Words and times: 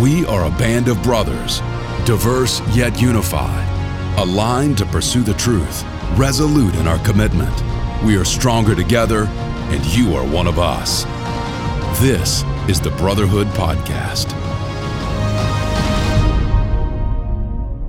We 0.00 0.24
are 0.24 0.46
a 0.46 0.50
band 0.56 0.88
of 0.88 1.02
brothers, 1.02 1.58
diverse 2.06 2.62
yet 2.74 3.02
unified, 3.02 3.68
aligned 4.18 4.78
to 4.78 4.86
pursue 4.86 5.22
the 5.22 5.34
truth, 5.34 5.84
resolute 6.16 6.74
in 6.76 6.88
our 6.88 6.98
commitment. 7.04 7.54
We 8.02 8.16
are 8.16 8.24
stronger 8.24 8.74
together, 8.74 9.24
and 9.24 9.84
you 9.94 10.14
are 10.14 10.26
one 10.26 10.46
of 10.46 10.58
us. 10.58 11.04
This 12.00 12.44
is 12.66 12.80
the 12.80 12.88
Brotherhood 12.92 13.48
Podcast. 13.48 14.34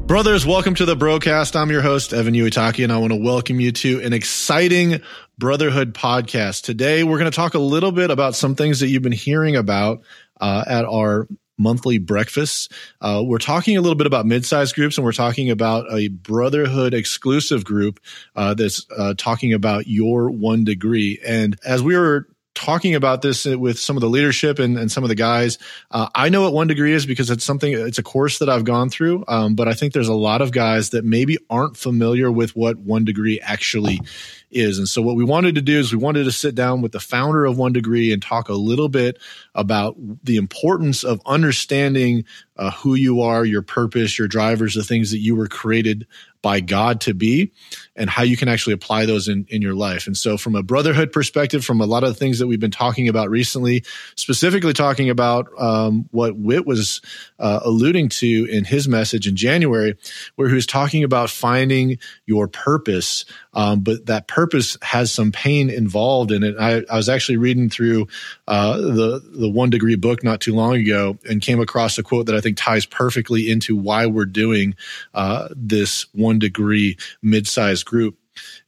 Brothers, 0.05 0.45
welcome 0.45 0.75
to 0.75 0.83
the 0.83 0.97
Brocast. 0.97 1.55
I'm 1.55 1.71
your 1.71 1.81
host, 1.81 2.11
Evan 2.11 2.33
Uitaki, 2.33 2.83
and 2.83 2.91
I 2.91 2.97
want 2.97 3.13
to 3.13 3.23
welcome 3.23 3.61
you 3.61 3.71
to 3.71 4.01
an 4.01 4.11
exciting 4.11 5.01
Brotherhood 5.37 5.93
podcast. 5.93 6.63
Today, 6.63 7.05
we're 7.05 7.19
going 7.19 7.31
to 7.31 7.35
talk 7.35 7.53
a 7.53 7.59
little 7.59 7.93
bit 7.93 8.11
about 8.11 8.35
some 8.35 8.55
things 8.55 8.81
that 8.81 8.89
you've 8.89 9.01
been 9.01 9.13
hearing 9.13 9.55
about 9.55 10.01
uh, 10.41 10.65
at 10.67 10.84
our 10.84 11.30
monthly 11.61 11.97
breakfasts. 11.97 12.67
Uh, 12.99 13.21
we're 13.23 13.38
talking 13.38 13.77
a 13.77 13.81
little 13.81 13.95
bit 13.95 14.07
about 14.07 14.25
mid-sized 14.25 14.75
groups, 14.75 14.97
and 14.97 15.05
we're 15.05 15.11
talking 15.11 15.49
about 15.52 15.85
a 15.91 16.07
Brotherhood 16.07 16.93
exclusive 16.93 17.63
group 17.63 17.99
uh, 18.35 18.53
that's 18.53 18.85
uh, 18.97 19.13
talking 19.17 19.53
about 19.53 19.88
your 19.88 20.31
one 20.31 20.63
degree. 20.63 21.19
And 21.25 21.57
as 21.63 21.81
we 21.83 21.95
were 21.95 22.27
talking 22.53 22.95
about 22.95 23.21
this 23.21 23.45
with 23.45 23.79
some 23.79 23.95
of 23.97 24.02
the 24.02 24.09
leadership 24.09 24.59
and, 24.59 24.77
and 24.77 24.91
some 24.91 25.03
of 25.03 25.09
the 25.09 25.16
guys. 25.16 25.57
Uh, 25.89 26.09
I 26.13 26.29
know 26.29 26.41
what 26.41 26.53
one 26.53 26.67
degree 26.67 26.93
is 26.93 27.05
because 27.05 27.29
it's 27.29 27.45
something, 27.45 27.71
it's 27.71 27.97
a 27.97 28.03
course 28.03 28.39
that 28.39 28.49
I've 28.49 28.66
gone 28.66 28.89
through. 28.89 29.23
Um, 29.27 29.55
but 29.55 29.67
I 29.67 29.73
think 29.73 29.93
there's 29.93 30.09
a 30.09 30.13
lot 30.13 30.41
of 30.41 30.52
guys 30.52 30.89
that 30.89 31.05
maybe 31.05 31.38
aren't 31.49 31.77
familiar 31.77 32.31
with 32.31 32.55
what 32.55 32.77
one 32.77 33.05
degree 33.05 33.39
actually 33.39 34.02
is. 34.51 34.77
And 34.77 34.87
so 34.87 35.01
what 35.01 35.15
we 35.15 35.23
wanted 35.23 35.55
to 35.55 35.61
do 35.61 35.79
is 35.79 35.91
we 35.91 35.97
wanted 35.97 36.25
to 36.25 36.31
sit 36.31 36.55
down 36.55 36.81
with 36.81 36.91
the 36.91 36.99
founder 36.99 37.45
of 37.45 37.57
One 37.57 37.73
Degree 37.73 38.11
and 38.11 38.21
talk 38.21 38.49
a 38.49 38.53
little 38.53 38.89
bit 38.89 39.17
about 39.55 39.95
the 40.23 40.37
importance 40.37 41.03
of 41.03 41.21
understanding 41.25 42.25
uh, 42.57 42.71
who 42.71 42.95
you 42.95 43.21
are, 43.21 43.43
your 43.43 43.63
purpose, 43.63 44.19
your 44.19 44.27
drivers, 44.27 44.75
the 44.75 44.83
things 44.83 45.11
that 45.11 45.17
you 45.17 45.35
were 45.35 45.47
created 45.47 46.05
by 46.41 46.59
God 46.59 47.02
to 47.02 47.13
be, 47.13 47.52
and 47.95 48.09
how 48.09 48.23
you 48.23 48.35
can 48.35 48.47
actually 48.47 48.73
apply 48.73 49.05
those 49.05 49.27
in, 49.27 49.45
in 49.49 49.61
your 49.61 49.75
life. 49.75 50.08
And 50.08 50.17
so, 50.17 50.38
from 50.38 50.55
a 50.55 50.63
brotherhood 50.63 51.11
perspective, 51.11 51.63
from 51.63 51.81
a 51.81 51.86
lot 51.86 52.03
of 52.03 52.09
the 52.09 52.15
things 52.15 52.39
that 52.39 52.47
we've 52.47 52.59
been 52.59 52.71
talking 52.71 53.08
about 53.08 53.30
recently, 53.30 53.83
specifically 54.15 54.73
talking 54.73 55.09
about 55.09 55.49
um, 55.59 56.08
what 56.11 56.36
Whit 56.36 56.65
was 56.65 57.02
uh, 57.39 57.59
alluding 57.63 58.09
to 58.09 58.45
in 58.45 58.63
his 58.63 58.88
message 58.88 59.27
in 59.27 59.36
January, 59.36 59.95
where 60.36 60.49
he 60.49 60.55
was 60.55 60.65
talking 60.65 61.03
about 61.03 61.30
finding 61.30 61.99
your 62.25 62.47
purpose, 62.47 63.25
um, 63.53 63.81
but 63.81 64.05
that 64.05 64.27
purpose 64.27 64.77
has 64.81 65.11
some 65.11 65.31
pain 65.31 65.69
involved 65.69 66.31
in 66.31 66.44
it. 66.44 66.55
I, 66.59 66.83
I 66.89 66.97
was 66.97 67.09
actually 67.09 67.38
reading 67.38 67.69
through 67.69 68.08
uh, 68.47 68.77
the 68.77 69.21
the 69.23 69.49
One 69.49 69.69
Degree 69.69 69.95
book 69.95 70.23
not 70.23 70.41
too 70.41 70.55
long 70.55 70.75
ago 70.75 71.17
and 71.30 71.41
came 71.41 71.59
across 71.59 71.97
a 71.97 72.03
quote 72.03 72.27
that 72.27 72.35
I 72.35 72.41
think 72.41 72.58
ties 72.58 72.85
perfectly 72.85 73.49
into 73.52 73.75
why 73.75 74.05
we're 74.05 74.25
doing 74.25 74.75
uh, 75.13 75.49
this 75.55 76.05
One 76.13 76.39
Degree 76.39 76.97
mid-sized 77.21 77.85
group. 77.85 78.17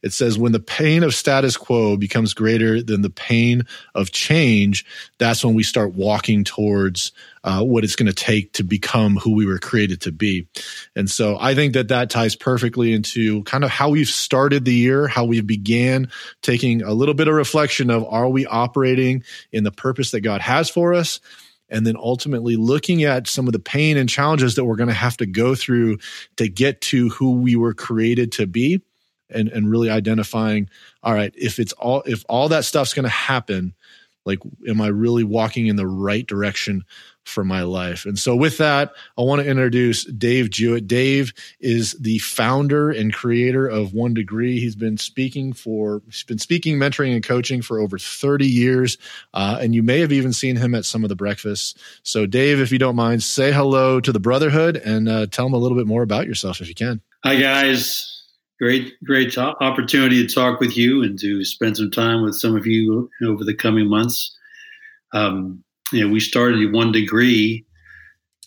It 0.02 0.12
says, 0.12 0.38
when 0.38 0.52
the 0.52 0.60
pain 0.60 1.02
of 1.02 1.14
status 1.14 1.56
quo 1.56 1.96
becomes 1.96 2.34
greater 2.34 2.82
than 2.82 3.02
the 3.02 3.10
pain 3.10 3.62
of 3.94 4.12
change, 4.12 4.84
that's 5.18 5.44
when 5.44 5.54
we 5.54 5.62
start 5.62 5.94
walking 5.94 6.44
towards 6.44 7.12
uh, 7.42 7.62
what 7.62 7.84
it's 7.84 7.96
going 7.96 8.06
to 8.06 8.12
take 8.12 8.52
to 8.54 8.64
become 8.64 9.16
who 9.16 9.34
we 9.34 9.46
were 9.46 9.58
created 9.58 10.00
to 10.02 10.12
be. 10.12 10.48
And 10.96 11.10
so 11.10 11.36
I 11.38 11.54
think 11.54 11.74
that 11.74 11.88
that 11.88 12.10
ties 12.10 12.36
perfectly 12.36 12.92
into 12.92 13.42
kind 13.44 13.64
of 13.64 13.70
how 13.70 13.90
we've 13.90 14.08
started 14.08 14.64
the 14.64 14.74
year, 14.74 15.06
how 15.06 15.24
we 15.24 15.40
began 15.40 16.10
taking 16.42 16.82
a 16.82 16.92
little 16.92 17.14
bit 17.14 17.28
of 17.28 17.34
reflection 17.34 17.90
of 17.90 18.04
are 18.04 18.28
we 18.28 18.46
operating 18.46 19.24
in 19.52 19.64
the 19.64 19.72
purpose 19.72 20.10
that 20.12 20.20
God 20.20 20.40
has 20.40 20.70
for 20.70 20.94
us? 20.94 21.20
and 21.70 21.86
then 21.86 21.96
ultimately 21.96 22.56
looking 22.56 23.04
at 23.04 23.26
some 23.26 23.46
of 23.46 23.52
the 23.52 23.58
pain 23.58 23.96
and 23.96 24.08
challenges 24.08 24.54
that 24.54 24.64
we're 24.64 24.76
going 24.76 24.88
to 24.88 24.94
have 24.94 25.16
to 25.16 25.26
go 25.26 25.54
through 25.54 25.98
to 26.36 26.48
get 26.48 26.80
to 26.80 27.08
who 27.08 27.40
we 27.40 27.56
were 27.56 27.74
created 27.74 28.32
to 28.32 28.46
be 28.46 28.82
and 29.30 29.48
and 29.48 29.70
really 29.70 29.90
identifying 29.90 30.68
all 31.02 31.14
right 31.14 31.32
if 31.36 31.58
it's 31.58 31.72
all 31.74 32.02
if 32.06 32.24
all 32.28 32.48
that 32.48 32.64
stuff's 32.64 32.94
going 32.94 33.04
to 33.04 33.08
happen 33.08 33.74
like 34.24 34.38
am 34.68 34.80
i 34.80 34.86
really 34.88 35.24
walking 35.24 35.66
in 35.66 35.76
the 35.76 35.86
right 35.86 36.26
direction 36.26 36.84
for 37.24 37.42
my 37.42 37.62
life? 37.62 38.04
And 38.04 38.18
so 38.18 38.36
with 38.36 38.58
that 38.58 38.92
i 39.16 39.22
want 39.22 39.42
to 39.42 39.48
introduce 39.48 40.04
dave 40.04 40.50
jewett. 40.50 40.86
Dave 40.86 41.32
is 41.60 41.92
the 41.94 42.18
founder 42.18 42.90
and 42.90 43.12
creator 43.12 43.66
of 43.66 43.94
one 43.94 44.14
degree. 44.14 44.60
He's 44.60 44.76
been 44.76 44.98
speaking 44.98 45.52
for 45.52 46.02
he's 46.06 46.22
been 46.22 46.38
speaking 46.38 46.76
mentoring 46.76 47.14
and 47.14 47.24
coaching 47.24 47.62
for 47.62 47.78
over 47.78 47.98
30 47.98 48.46
years 48.46 48.98
uh, 49.32 49.58
and 49.60 49.74
you 49.74 49.82
may 49.82 50.00
have 50.00 50.12
even 50.12 50.32
seen 50.32 50.56
him 50.56 50.74
at 50.74 50.84
some 50.84 51.02
of 51.02 51.08
the 51.08 51.16
breakfasts. 51.16 51.74
So 52.02 52.26
dave 52.26 52.60
if 52.60 52.72
you 52.72 52.78
don't 52.78 52.96
mind 52.96 53.22
say 53.22 53.52
hello 53.52 54.00
to 54.00 54.12
the 54.12 54.20
brotherhood 54.20 54.76
and 54.76 55.08
uh, 55.08 55.26
tell 55.26 55.46
them 55.46 55.54
a 55.54 55.58
little 55.58 55.78
bit 55.78 55.86
more 55.86 56.02
about 56.02 56.26
yourself 56.26 56.60
if 56.60 56.68
you 56.68 56.74
can. 56.74 57.00
Hi 57.24 57.36
guys 57.36 58.13
great, 58.58 58.92
great 59.04 59.36
opportunity 59.36 60.26
to 60.26 60.34
talk 60.34 60.60
with 60.60 60.76
you 60.76 61.02
and 61.02 61.18
to 61.18 61.44
spend 61.44 61.76
some 61.76 61.90
time 61.90 62.22
with 62.22 62.34
some 62.34 62.56
of 62.56 62.66
you 62.66 63.10
over 63.24 63.44
the 63.44 63.54
coming 63.54 63.88
months. 63.88 64.36
Um, 65.12 65.62
you 65.92 66.04
know, 66.04 66.12
we 66.12 66.20
started 66.20 66.72
one 66.72 66.92
degree 66.92 67.64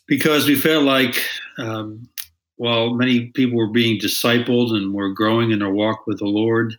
because 0.08 0.48
we 0.48 0.56
felt 0.56 0.84
like 0.84 1.22
um, 1.58 2.08
while 2.56 2.94
many 2.94 3.28
people 3.28 3.58
were 3.58 3.72
being 3.72 4.00
discipled 4.00 4.76
and 4.76 4.94
were 4.94 5.14
growing 5.14 5.52
in 5.52 5.60
their 5.60 5.70
walk 5.70 6.08
with 6.08 6.20
the 6.20 6.26
Lord, 6.26 6.74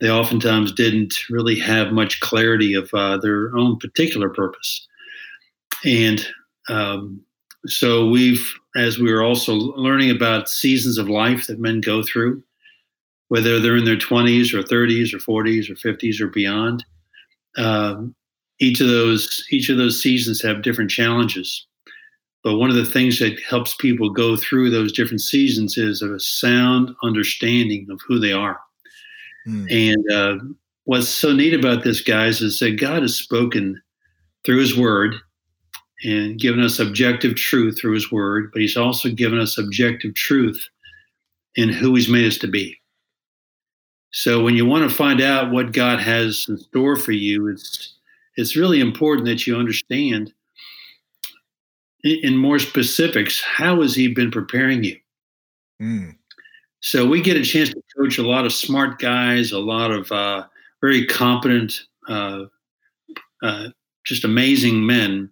they 0.00 0.10
oftentimes 0.10 0.72
didn't 0.72 1.14
really 1.30 1.58
have 1.58 1.92
much 1.92 2.20
clarity 2.20 2.74
of 2.74 2.90
uh, 2.92 3.18
their 3.18 3.56
own 3.56 3.78
particular 3.78 4.28
purpose. 4.28 4.86
And 5.84 6.26
um, 6.68 7.20
so 7.66 8.08
we've, 8.08 8.52
as 8.76 8.98
we 8.98 9.12
were 9.12 9.22
also 9.22 9.52
learning 9.54 10.10
about 10.10 10.48
seasons 10.48 10.98
of 10.98 11.08
life 11.08 11.46
that 11.46 11.60
men 11.60 11.80
go 11.80 12.02
through, 12.02 12.42
whether 13.32 13.58
they're 13.58 13.78
in 13.78 13.86
their 13.86 13.96
20s 13.96 14.52
or 14.52 14.62
30s 14.62 15.14
or 15.14 15.42
40s 15.42 15.70
or 15.70 15.74
50s 15.74 16.20
or 16.20 16.26
beyond. 16.26 16.84
Um, 17.56 18.14
each 18.60 18.78
of 18.78 18.88
those 18.88 19.46
each 19.50 19.70
of 19.70 19.78
those 19.78 20.02
seasons 20.02 20.42
have 20.42 20.60
different 20.60 20.90
challenges. 20.90 21.66
But 22.44 22.58
one 22.58 22.68
of 22.68 22.76
the 22.76 22.84
things 22.84 23.20
that 23.20 23.40
helps 23.40 23.74
people 23.74 24.10
go 24.10 24.36
through 24.36 24.68
those 24.68 24.92
different 24.92 25.22
seasons 25.22 25.78
is 25.78 26.02
a 26.02 26.20
sound 26.20 26.94
understanding 27.02 27.86
of 27.90 28.02
who 28.06 28.18
they 28.18 28.34
are. 28.34 28.60
Mm. 29.48 29.94
And 29.94 30.12
uh, 30.12 30.44
what's 30.84 31.08
so 31.08 31.32
neat 31.32 31.54
about 31.54 31.84
this, 31.84 32.02
guys, 32.02 32.42
is 32.42 32.58
that 32.58 32.78
God 32.78 33.00
has 33.00 33.14
spoken 33.16 33.80
through 34.44 34.58
His 34.58 34.76
Word 34.76 35.14
and 36.04 36.38
given 36.38 36.62
us 36.62 36.78
objective 36.78 37.36
truth 37.36 37.80
through 37.80 37.94
His 37.94 38.12
Word, 38.12 38.50
but 38.52 38.60
He's 38.60 38.76
also 38.76 39.08
given 39.08 39.38
us 39.38 39.56
objective 39.56 40.14
truth 40.16 40.62
in 41.54 41.70
who 41.70 41.94
He's 41.94 42.10
made 42.10 42.26
us 42.26 42.36
to 42.36 42.46
be. 42.46 42.76
So 44.12 44.42
when 44.42 44.54
you 44.56 44.66
want 44.66 44.88
to 44.88 44.94
find 44.94 45.20
out 45.20 45.50
what 45.50 45.72
God 45.72 45.98
has 45.98 46.46
in 46.48 46.58
store 46.58 46.96
for 46.96 47.12
you, 47.12 47.48
it's 47.48 47.94
it's 48.36 48.56
really 48.56 48.80
important 48.80 49.26
that 49.26 49.46
you 49.46 49.56
understand 49.56 50.32
in 52.04 52.36
more 52.36 52.58
specifics 52.58 53.42
how 53.42 53.80
has 53.80 53.94
He 53.94 54.08
been 54.08 54.30
preparing 54.30 54.84
you. 54.84 54.96
Mm. 55.80 56.16
So 56.80 57.06
we 57.06 57.22
get 57.22 57.36
a 57.36 57.44
chance 57.44 57.70
to 57.70 57.82
coach 57.96 58.18
a 58.18 58.26
lot 58.26 58.44
of 58.44 58.52
smart 58.52 58.98
guys, 58.98 59.52
a 59.52 59.58
lot 59.58 59.90
of 59.90 60.10
uh, 60.10 60.44
very 60.80 61.06
competent, 61.06 61.80
uh, 62.08 62.44
uh, 63.42 63.68
just 64.04 64.24
amazing 64.24 64.84
men. 64.84 65.30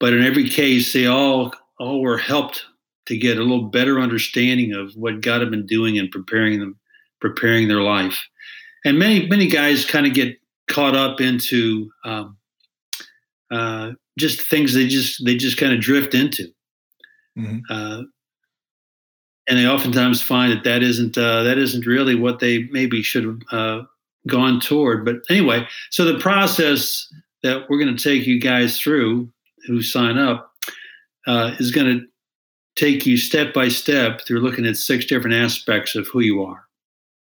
But 0.00 0.12
in 0.12 0.22
every 0.22 0.48
case, 0.48 0.92
they 0.92 1.06
all 1.06 1.52
all 1.78 2.00
were 2.00 2.18
helped 2.18 2.64
to 3.06 3.18
get 3.18 3.36
a 3.36 3.42
little 3.42 3.64
better 3.64 4.00
understanding 4.00 4.72
of 4.72 4.94
what 4.94 5.20
God 5.20 5.40
had 5.40 5.50
been 5.50 5.66
doing 5.66 5.98
and 5.98 6.10
preparing 6.10 6.60
them 6.60 6.78
preparing 7.22 7.68
their 7.68 7.80
life. 7.80 8.28
And 8.84 8.98
many 8.98 9.26
many 9.28 9.46
guys 9.46 9.86
kind 9.86 10.06
of 10.06 10.12
get 10.12 10.36
caught 10.68 10.96
up 10.96 11.20
into 11.20 11.90
um, 12.04 12.36
uh, 13.50 13.92
just 14.18 14.42
things 14.42 14.74
they 14.74 14.88
just 14.88 15.24
they 15.24 15.36
just 15.36 15.56
kind 15.56 15.72
of 15.72 15.80
drift 15.80 16.14
into, 16.14 16.48
mm-hmm. 17.38 17.58
uh, 17.70 18.02
and 19.48 19.58
they 19.58 19.66
oftentimes 19.66 20.20
find 20.20 20.52
that 20.52 20.64
that 20.64 20.82
isn't 20.82 21.16
uh, 21.16 21.44
that 21.44 21.58
isn't 21.58 21.86
really 21.86 22.16
what 22.16 22.40
they 22.40 22.64
maybe 22.64 23.02
should 23.02 23.24
have 23.24 23.40
uh, 23.52 23.82
gone 24.26 24.60
toward. 24.60 25.04
But 25.04 25.16
anyway, 25.30 25.66
so 25.90 26.04
the 26.04 26.18
process 26.18 27.06
that 27.44 27.70
we're 27.70 27.78
going 27.78 27.96
to 27.96 28.02
take 28.02 28.26
you 28.26 28.40
guys 28.40 28.80
through 28.80 29.32
who 29.66 29.80
sign 29.80 30.18
up 30.18 30.52
uh, 31.28 31.54
is 31.60 31.70
going 31.70 32.00
to 32.00 32.06
take 32.74 33.06
you 33.06 33.16
step 33.16 33.54
by 33.54 33.68
step 33.68 34.22
through 34.26 34.40
looking 34.40 34.66
at 34.66 34.76
six 34.76 35.04
different 35.04 35.36
aspects 35.36 35.94
of 35.94 36.08
who 36.08 36.20
you 36.20 36.42
are 36.42 36.66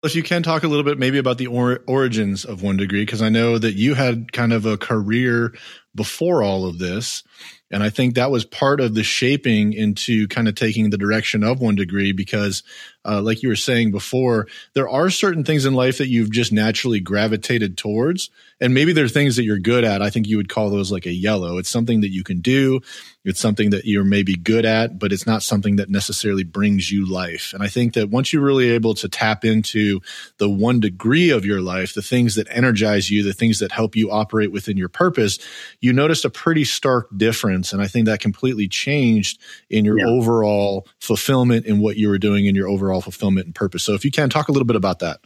if 0.05 0.15
you 0.15 0.23
can 0.23 0.43
talk 0.43 0.63
a 0.63 0.69
little 0.69 0.85
bit 0.85 0.99
maybe 0.99 1.19
about 1.19 1.39
the 1.39 1.47
or- 1.47 1.81
origins 1.87 2.45
of 2.45 2.63
one 2.63 2.77
degree 2.77 3.05
because 3.05 3.23
i 3.23 3.29
know 3.29 3.59
that 3.59 3.75
you 3.75 3.95
had 3.95 4.33
kind 4.33 4.53
of 4.53 4.67
a 4.67 4.77
career 4.77 5.55
before 5.95 6.43
all 6.43 6.67
of 6.67 6.79
this. 6.79 7.23
And 7.71 7.83
I 7.83 7.91
think 7.91 8.15
that 8.15 8.31
was 8.31 8.45
part 8.45 8.81
of 8.81 8.95
the 8.95 9.03
shaping 9.03 9.73
into 9.73 10.29
kind 10.29 10.47
of 10.47 10.55
taking 10.55 10.91
the 10.91 10.99
direction 10.99 11.43
of 11.43 11.61
one 11.61 11.75
degree 11.75 12.13
because, 12.13 12.63
uh, 13.05 13.21
like 13.21 13.43
you 13.43 13.49
were 13.49 13.57
saying 13.57 13.91
before, 13.91 14.47
there 14.75 14.89
are 14.89 15.11
certain 15.11 15.45
things 15.45 15.65
in 15.65 15.75
life 15.75 15.99
that 15.99 16.09
you've 16.09 16.31
just 16.31 16.53
naturally 16.53 17.01
gravitated 17.01 17.77
towards. 17.77 18.31
And 18.61 18.75
maybe 18.75 18.93
there 18.93 19.05
are 19.05 19.09
things 19.09 19.37
that 19.37 19.45
you're 19.45 19.59
good 19.59 19.83
at. 19.83 20.03
I 20.03 20.11
think 20.11 20.29
you 20.29 20.37
would 20.37 20.49
call 20.49 20.71
those 20.71 20.93
like 20.93 21.07
a 21.07 21.13
yellow. 21.13 21.59
It's 21.59 21.69
something 21.69 22.03
that 22.03 22.13
you 22.13 22.23
can 22.23 22.41
do. 22.41 22.81
It's 23.25 23.41
something 23.41 23.71
that 23.71 23.87
you're 23.87 24.05
maybe 24.05 24.35
good 24.35 24.67
at, 24.67 24.99
but 24.99 25.13
it's 25.13 25.27
not 25.27 25.43
something 25.43 25.77
that 25.77 25.89
necessarily 25.89 26.45
brings 26.45 26.93
you 26.93 27.11
life. 27.11 27.53
And 27.55 27.63
I 27.63 27.69
think 27.69 27.95
that 27.95 28.11
once 28.11 28.33
you're 28.33 28.43
really 28.43 28.71
able 28.71 28.95
to 28.97 29.09
tap 29.09 29.45
into 29.45 30.01
the 30.37 30.49
one 30.49 30.79
degree 30.79 31.31
of 31.31 31.47
your 31.47 31.63
life, 31.63 31.95
the 31.95 32.03
things 32.03 32.35
that 32.35 32.47
energize 32.51 33.11
you, 33.11 33.23
the 33.23 33.33
things 33.33 33.59
that 33.61 33.73
help 33.73 33.97
you 33.97 34.11
operate 34.11 34.53
within 34.53 34.77
your 34.77 34.91
purpose, 34.91 35.39
you 35.85 35.93
noticed 35.93 36.25
a 36.25 36.31
pretty 36.31 36.65
stark 36.65 37.09
difference. 37.17 37.73
And 37.73 37.83
I 37.83 37.87
think 37.87 38.07
that 38.07 38.21
completely 38.21 38.69
changed 38.69 39.41
in 39.71 39.85
your 39.85 39.99
yeah. 39.99 40.07
overall 40.07 40.87
fulfillment 41.01 41.67
in 41.67 41.81
what 41.81 41.97
you 41.97 42.09
were 42.09 42.19
doing 42.19 42.47
in 42.47 42.55
your 42.55 42.69
overall 42.69 43.01
fulfillment 43.01 43.47
and 43.47 43.55
purpose. 43.55 43.85
So 43.85 43.95
if 43.95 44.05
you 44.05 44.11
can 44.11 44.31
talk 44.31 44.49
a 44.49 44.53
little 44.53 44.67
bit 44.67 44.77
about 44.77 45.01
that. 45.01 45.21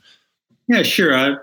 Yeah, 0.66 0.82
sure. 0.82 1.16
I, 1.16 1.36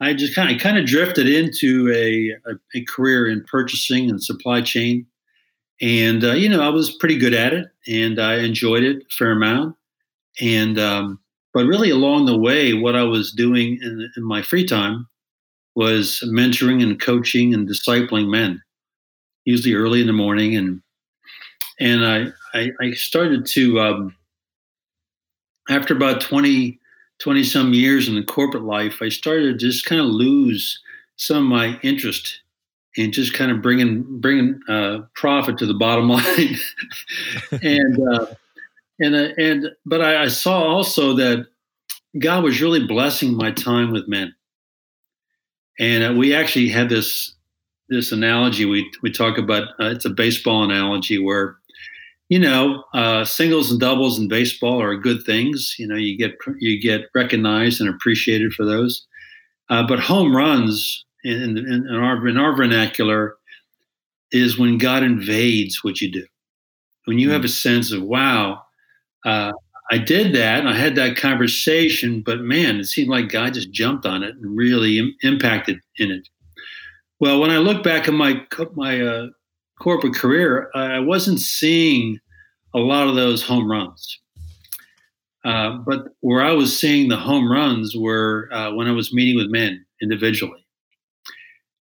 I 0.00 0.14
just 0.14 0.34
kind 0.34 0.54
of 0.54 0.60
kind 0.60 0.78
of 0.78 0.86
drifted 0.86 1.28
into 1.28 1.92
a, 1.92 2.30
a, 2.50 2.54
a 2.74 2.84
career 2.84 3.28
in 3.28 3.44
purchasing 3.44 4.08
and 4.08 4.22
supply 4.22 4.62
chain 4.62 5.06
and 5.80 6.22
uh, 6.22 6.32
you 6.32 6.48
know 6.48 6.60
I 6.60 6.68
was 6.68 6.94
pretty 6.96 7.16
good 7.16 7.34
at 7.34 7.52
it, 7.52 7.68
and 7.88 8.20
I 8.20 8.38
enjoyed 8.38 8.82
it 8.82 8.98
a 8.98 9.10
fair 9.10 9.32
amount. 9.32 9.76
And 10.40 10.78
um, 10.78 11.18
but 11.54 11.66
really 11.66 11.90
along 11.90 12.26
the 12.26 12.38
way, 12.38 12.74
what 12.74 12.96
I 12.96 13.02
was 13.02 13.32
doing 13.32 13.78
in, 13.82 14.10
in, 14.16 14.22
my 14.22 14.42
free 14.42 14.66
time 14.66 15.06
was 15.74 16.22
mentoring 16.26 16.82
and 16.82 17.00
coaching 17.00 17.54
and 17.54 17.68
discipling 17.68 18.28
men, 18.28 18.62
usually 19.44 19.74
early 19.74 20.00
in 20.00 20.06
the 20.06 20.12
morning, 20.12 20.56
and 20.56 20.82
and 21.78 22.04
I 22.04 22.26
I, 22.54 22.70
I 22.80 22.90
started 22.92 23.46
to 23.46 23.80
um, 23.80 24.16
after 25.70 25.94
about 25.94 26.20
20, 26.20 26.78
20 27.20 27.44
some 27.44 27.72
years 27.72 28.08
in 28.08 28.14
the 28.16 28.24
corporate 28.24 28.64
life, 28.64 29.00
I 29.00 29.08
started 29.08 29.52
to 29.52 29.54
just 29.54 29.86
kind 29.86 30.00
of 30.00 30.08
lose 30.08 30.80
some 31.16 31.38
of 31.38 31.42
my 31.44 31.78
interest 31.82 32.40
in 32.96 33.12
just 33.12 33.34
kind 33.34 33.52
of 33.52 33.62
bringing 33.62 34.20
bringing 34.20 34.60
uh, 34.68 35.00
profit 35.14 35.58
to 35.58 35.66
the 35.66 35.74
bottom 35.74 36.08
line. 36.08 36.56
and 37.62 38.08
uh, 38.12 38.26
and 38.98 39.14
uh, 39.14 39.28
and 39.38 39.66
but 39.86 40.00
I, 40.00 40.24
I, 40.24 40.28
saw 40.28 40.62
also 40.62 41.14
that 41.14 41.46
God 42.18 42.42
was 42.42 42.60
really 42.60 42.84
blessing 42.84 43.36
my 43.36 43.52
time 43.52 43.92
with 43.92 44.08
men. 44.08 44.34
And 45.80 46.04
uh, 46.04 46.12
we 46.16 46.32
actually 46.34 46.68
had 46.68 46.88
this 46.88 47.34
this 47.88 48.12
analogy 48.12 48.64
we 48.64 48.88
we 49.02 49.10
talk 49.10 49.38
about. 49.38 49.68
Uh, 49.80 49.86
it's 49.86 50.04
a 50.04 50.10
baseball 50.10 50.62
analogy 50.62 51.18
where. 51.18 51.56
You 52.32 52.38
know, 52.38 52.84
uh, 52.94 53.24
singles 53.24 53.72
and 53.72 53.80
doubles 53.80 54.16
in 54.16 54.28
baseball 54.28 54.80
are 54.80 54.96
good 54.96 55.24
things. 55.26 55.74
You 55.80 55.88
know, 55.88 55.96
you 55.96 56.16
get 56.16 56.36
you 56.60 56.80
get 56.80 57.10
recognized 57.12 57.80
and 57.80 57.90
appreciated 57.90 58.52
for 58.52 58.64
those. 58.64 59.04
but 59.68 59.98
home 59.98 60.36
runs 60.36 61.04
in, 61.24 61.58
in, 61.58 61.86
in, 61.88 61.96
our, 61.96 62.26
in 62.26 62.36
our 62.36 62.56
vernacular 62.56 63.36
is 64.32 64.58
when 64.58 64.78
God 64.78 65.02
invades 65.02 65.82
what 65.82 66.00
you 66.00 66.10
do. 66.10 66.26
When 67.06 67.18
you 67.18 67.30
have 67.30 67.44
a 67.44 67.48
sense 67.48 67.92
of, 67.92 68.02
wow, 68.02 68.62
uh, 69.24 69.52
I 69.90 69.98
did 69.98 70.34
that 70.34 70.60
and 70.60 70.68
I 70.68 70.76
had 70.76 70.94
that 70.96 71.16
conversation, 71.16 72.22
but 72.22 72.40
man, 72.40 72.78
it 72.78 72.84
seemed 72.84 73.08
like 73.08 73.28
God 73.28 73.54
just 73.54 73.72
jumped 73.72 74.06
on 74.06 74.22
it 74.22 74.36
and 74.36 74.56
really 74.56 74.98
Im- 74.98 75.16
impacted 75.22 75.80
in 75.98 76.10
it. 76.10 76.28
Well, 77.18 77.40
when 77.40 77.50
I 77.50 77.58
look 77.58 77.82
back 77.82 78.08
at 78.08 78.14
my 78.14 78.46
my 78.74 79.00
uh, 79.00 79.26
corporate 79.80 80.14
career, 80.14 80.70
I 80.74 81.00
wasn't 81.00 81.40
seeing 81.40 82.18
a 82.74 82.78
lot 82.78 83.08
of 83.08 83.16
those 83.16 83.42
home 83.42 83.70
runs. 83.70 84.20
Uh, 85.44 85.78
but 85.86 86.08
where 86.20 86.42
I 86.42 86.52
was 86.52 86.78
seeing 86.78 87.08
the 87.08 87.16
home 87.16 87.50
runs 87.50 87.96
were 87.96 88.48
uh, 88.52 88.72
when 88.74 88.86
I 88.86 88.92
was 88.92 89.12
meeting 89.12 89.36
with 89.36 89.50
men 89.50 89.84
individually 90.00 90.64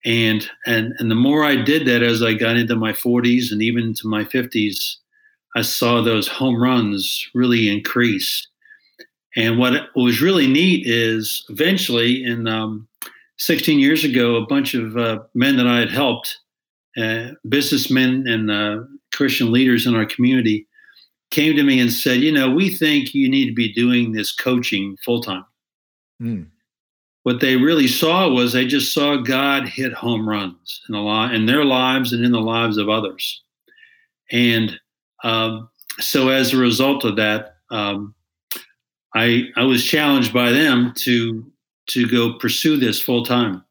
and 0.06 0.48
and 0.64 0.94
and 0.98 1.10
the 1.10 1.16
more 1.16 1.44
I 1.44 1.56
did 1.56 1.86
that 1.88 2.02
as 2.02 2.22
I 2.22 2.32
got 2.32 2.56
into 2.56 2.76
my 2.76 2.92
40s 2.92 3.50
and 3.50 3.60
even 3.60 3.82
into 3.84 4.06
my 4.06 4.24
50s, 4.24 4.96
I 5.56 5.62
saw 5.62 6.00
those 6.00 6.28
home 6.28 6.62
runs 6.62 7.28
really 7.34 7.68
increase. 7.68 8.46
And 9.34 9.58
what 9.58 9.88
was 9.96 10.20
really 10.20 10.46
neat 10.46 10.86
is 10.86 11.44
eventually, 11.48 12.24
in 12.24 12.46
um, 12.46 12.86
16 13.38 13.78
years 13.78 14.04
ago, 14.04 14.36
a 14.36 14.46
bunch 14.46 14.74
of 14.74 14.96
uh, 14.96 15.18
men 15.34 15.56
that 15.56 15.66
I 15.66 15.78
had 15.78 15.90
helped, 15.90 16.38
uh, 16.96 17.30
businessmen 17.48 18.26
and 18.28 18.50
uh, 18.50 18.84
Christian 19.12 19.50
leaders 19.50 19.86
in 19.86 19.96
our 19.96 20.06
community, 20.06 20.66
came 21.30 21.56
to 21.56 21.62
me 21.64 21.80
and 21.80 21.92
said, 21.92 22.20
"You 22.20 22.32
know, 22.32 22.50
we 22.50 22.70
think 22.70 23.12
you 23.12 23.28
need 23.28 23.46
to 23.46 23.54
be 23.54 23.72
doing 23.72 24.12
this 24.12 24.32
coaching 24.32 24.96
full 25.04 25.20
time." 25.20 25.44
Mm 26.22 26.46
what 27.26 27.40
they 27.40 27.56
really 27.56 27.88
saw 27.88 28.28
was 28.28 28.52
they 28.52 28.64
just 28.64 28.94
saw 28.94 29.16
God 29.16 29.66
hit 29.66 29.92
home 29.92 30.28
runs 30.28 30.80
in, 30.88 30.92
the 30.92 31.30
in 31.34 31.46
their 31.46 31.64
lives 31.64 32.12
and 32.12 32.24
in 32.24 32.30
the 32.30 32.38
lives 32.38 32.78
of 32.78 32.88
others. 32.88 33.42
And 34.30 34.78
um, 35.24 35.68
so 35.98 36.28
as 36.28 36.52
a 36.52 36.58
result 36.58 37.04
of 37.04 37.16
that, 37.16 37.56
um, 37.70 38.14
I, 39.14 39.44
I 39.56 39.64
was 39.64 39.84
challenged 39.84 40.32
by 40.32 40.52
them 40.52 40.92
to 40.98 41.50
to 41.90 42.08
go 42.08 42.34
pursue 42.38 42.76
this 42.76 43.00
full 43.00 43.24
time. 43.24 43.64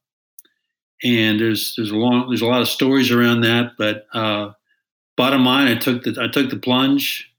And 1.04 1.40
there's 1.40 1.76
there's 1.76 1.92
a 1.92 1.96
long 1.96 2.28
there's 2.30 2.42
a 2.42 2.48
lot 2.48 2.62
of 2.62 2.68
stories 2.68 3.12
around 3.12 3.42
that, 3.42 3.74
but 3.78 4.08
uh, 4.14 4.52
bottom 5.18 5.46
line, 5.46 5.68
I 5.68 5.76
took 5.76 6.04
the 6.04 6.18
I 6.20 6.28
took 6.28 6.50
the 6.50 6.58
plunge 6.58 7.30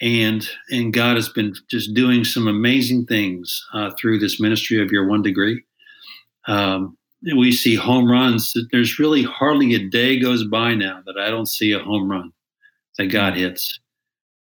and 0.00 0.46
and 0.70 0.92
God 0.92 1.16
has 1.16 1.28
been 1.28 1.54
just 1.70 1.94
doing 1.94 2.24
some 2.24 2.46
amazing 2.48 3.06
things 3.06 3.64
uh, 3.72 3.92
through 3.98 4.18
this 4.18 4.38
ministry 4.40 4.82
of 4.82 4.90
your 4.90 5.08
one 5.08 5.22
degree. 5.22 5.62
Um, 6.46 6.98
we 7.36 7.52
see 7.52 7.74
home 7.74 8.10
runs. 8.10 8.54
There's 8.70 8.98
really 8.98 9.22
hardly 9.22 9.74
a 9.74 9.88
day 9.88 10.20
goes 10.20 10.44
by 10.44 10.74
now 10.74 11.02
that 11.06 11.16
I 11.18 11.30
don't 11.30 11.48
see 11.48 11.72
a 11.72 11.78
home 11.78 12.10
run 12.10 12.32
that 12.98 13.06
God 13.06 13.36
hits, 13.36 13.78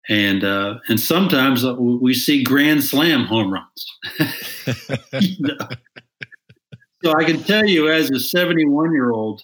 and 0.10 0.44
uh, 0.44 0.76
and 0.88 1.00
sometimes 1.00 1.66
uh, 1.66 1.76
we 1.76 2.14
see 2.14 2.44
grand 2.44 2.84
slam 2.84 3.26
home 3.26 3.52
runs. 3.52 3.86
you 5.22 5.36
know? 5.40 5.68
So 7.04 7.14
I 7.14 7.24
can 7.24 7.44
tell 7.44 7.66
you, 7.66 7.92
as 7.92 8.10
a 8.10 8.20
71 8.20 8.92
year 8.92 9.12
old, 9.12 9.44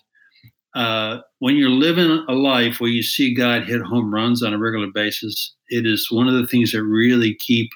uh, 0.74 1.20
when 1.40 1.56
you're 1.56 1.70
living 1.70 2.26
a 2.28 2.34
life 2.34 2.80
where 2.80 2.90
you 2.90 3.04
see 3.04 3.36
God 3.36 3.66
hit 3.66 3.82
home 3.82 4.14
runs 4.14 4.42
on 4.42 4.54
a 4.54 4.58
regular 4.58 4.88
basis, 4.94 5.54
it 5.70 5.86
is 5.86 6.10
one 6.10 6.28
of 6.28 6.34
the 6.34 6.48
things 6.48 6.72
that 6.72 6.84
really 6.84 7.36
keep 7.36 7.70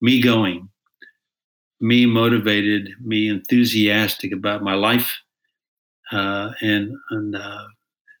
me 0.00 0.20
going, 0.20 0.68
me 1.80 2.06
motivated, 2.06 2.90
me 3.04 3.28
enthusiastic 3.28 4.32
about 4.32 4.62
my 4.62 4.74
life, 4.74 5.18
uh, 6.12 6.52
and 6.60 6.92
and 7.10 7.36
uh, 7.36 7.66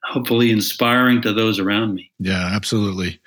hopefully 0.02 0.50
inspiring 0.50 1.22
to 1.22 1.32
those 1.32 1.58
around 1.58 1.94
me. 1.94 2.10
Yeah, 2.18 2.50
absolutely. 2.52 3.20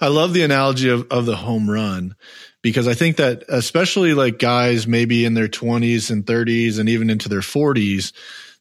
I 0.00 0.08
love 0.08 0.32
the 0.32 0.42
analogy 0.42 0.88
of, 0.88 1.06
of 1.10 1.26
the 1.26 1.36
home 1.36 1.70
run 1.70 2.16
because 2.62 2.88
I 2.88 2.94
think 2.94 3.16
that 3.16 3.44
especially 3.48 4.14
like 4.14 4.38
guys 4.38 4.86
maybe 4.86 5.24
in 5.24 5.34
their 5.34 5.48
20s 5.48 6.10
and 6.10 6.24
30s 6.24 6.78
and 6.78 6.88
even 6.88 7.10
into 7.10 7.28
their 7.28 7.40
40s 7.40 8.12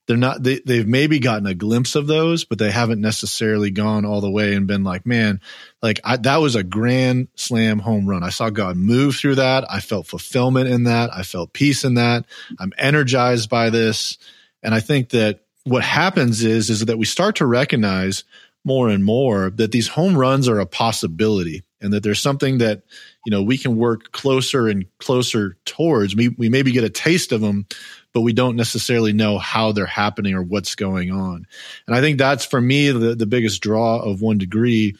they're 0.08 0.18
not 0.18 0.42
they, 0.42 0.60
they've 0.66 0.88
maybe 0.88 1.20
gotten 1.20 1.46
a 1.46 1.54
glimpse 1.54 1.96
of 1.96 2.08
those 2.08 2.44
but 2.44 2.58
they 2.58 2.72
haven't 2.72 3.00
necessarily 3.00 3.72
gone 3.72 4.06
all 4.06 4.22
the 4.22 4.30
way 4.30 4.54
and 4.56 4.68
been 4.68 4.84
like 4.84 5.06
man 5.06 5.40
like 5.82 6.00
I, 6.04 6.18
that 6.18 6.38
was 6.38 6.56
a 6.56 6.64
grand 6.64 7.28
slam 7.36 7.80
home 7.80 8.08
run. 8.08 8.24
I 8.24 8.30
saw 8.30 8.50
god 8.50 8.76
move 8.76 9.16
through 9.16 9.36
that. 9.36 9.72
I 9.72 9.80
felt 9.80 10.08
fulfillment 10.08 10.68
in 10.68 10.84
that. 10.84 11.10
I 11.14 11.24
felt 11.24 11.54
peace 11.54 11.84
in 11.86 11.94
that. 11.94 12.26
I'm 12.60 12.74
energized 12.78 13.50
by 13.50 13.70
this. 13.70 14.18
And 14.62 14.74
i 14.74 14.82
think 14.82 15.10
that 15.10 15.42
what 15.70 15.84
happens 15.84 16.44
is 16.44 16.70
is 16.70 16.86
that 16.86 16.98
we 16.98 17.06
start 17.06 17.38
to 17.38 17.46
recognize 17.46 18.24
more 18.66 18.90
and 18.90 19.06
more 19.06 19.50
that 19.52 19.72
these 19.72 19.88
home 19.88 20.18
runs 20.18 20.50
are 20.50 20.60
a 20.60 20.66
possibility 20.66 21.64
and 21.82 21.94
that 21.94 22.04
there's 22.04 22.22
something 22.22 22.58
that 22.58 22.84
you 23.26 23.32
know 23.32 23.42
we 23.42 23.58
can 23.58 23.78
work 23.78 24.12
closer 24.12 24.68
and 24.68 24.86
closer 24.98 25.58
towards. 25.66 26.16
We, 26.16 26.30
we 26.30 26.50
maybe 26.50 26.72
get 26.72 26.84
a 26.84 26.90
taste 26.90 27.32
of 27.32 27.42
them 27.42 27.68
but 28.12 28.22
we 28.22 28.34
don't 28.34 28.56
necessarily 28.56 29.14
know 29.14 29.38
how 29.38 29.72
they're 29.72 29.86
happening 29.86 30.34
or 30.34 30.42
what's 30.42 30.76
going 30.76 31.12
on. 31.12 31.46
And 31.88 31.96
i 31.96 32.02
think 32.02 32.18
that's 32.18 32.46
for 32.46 32.60
me 32.60 32.90
the, 32.92 33.16
the 33.16 33.26
biggest 33.26 33.62
draw 33.62 34.00
of 34.00 34.22
one 34.22 34.38
degree 34.38 34.96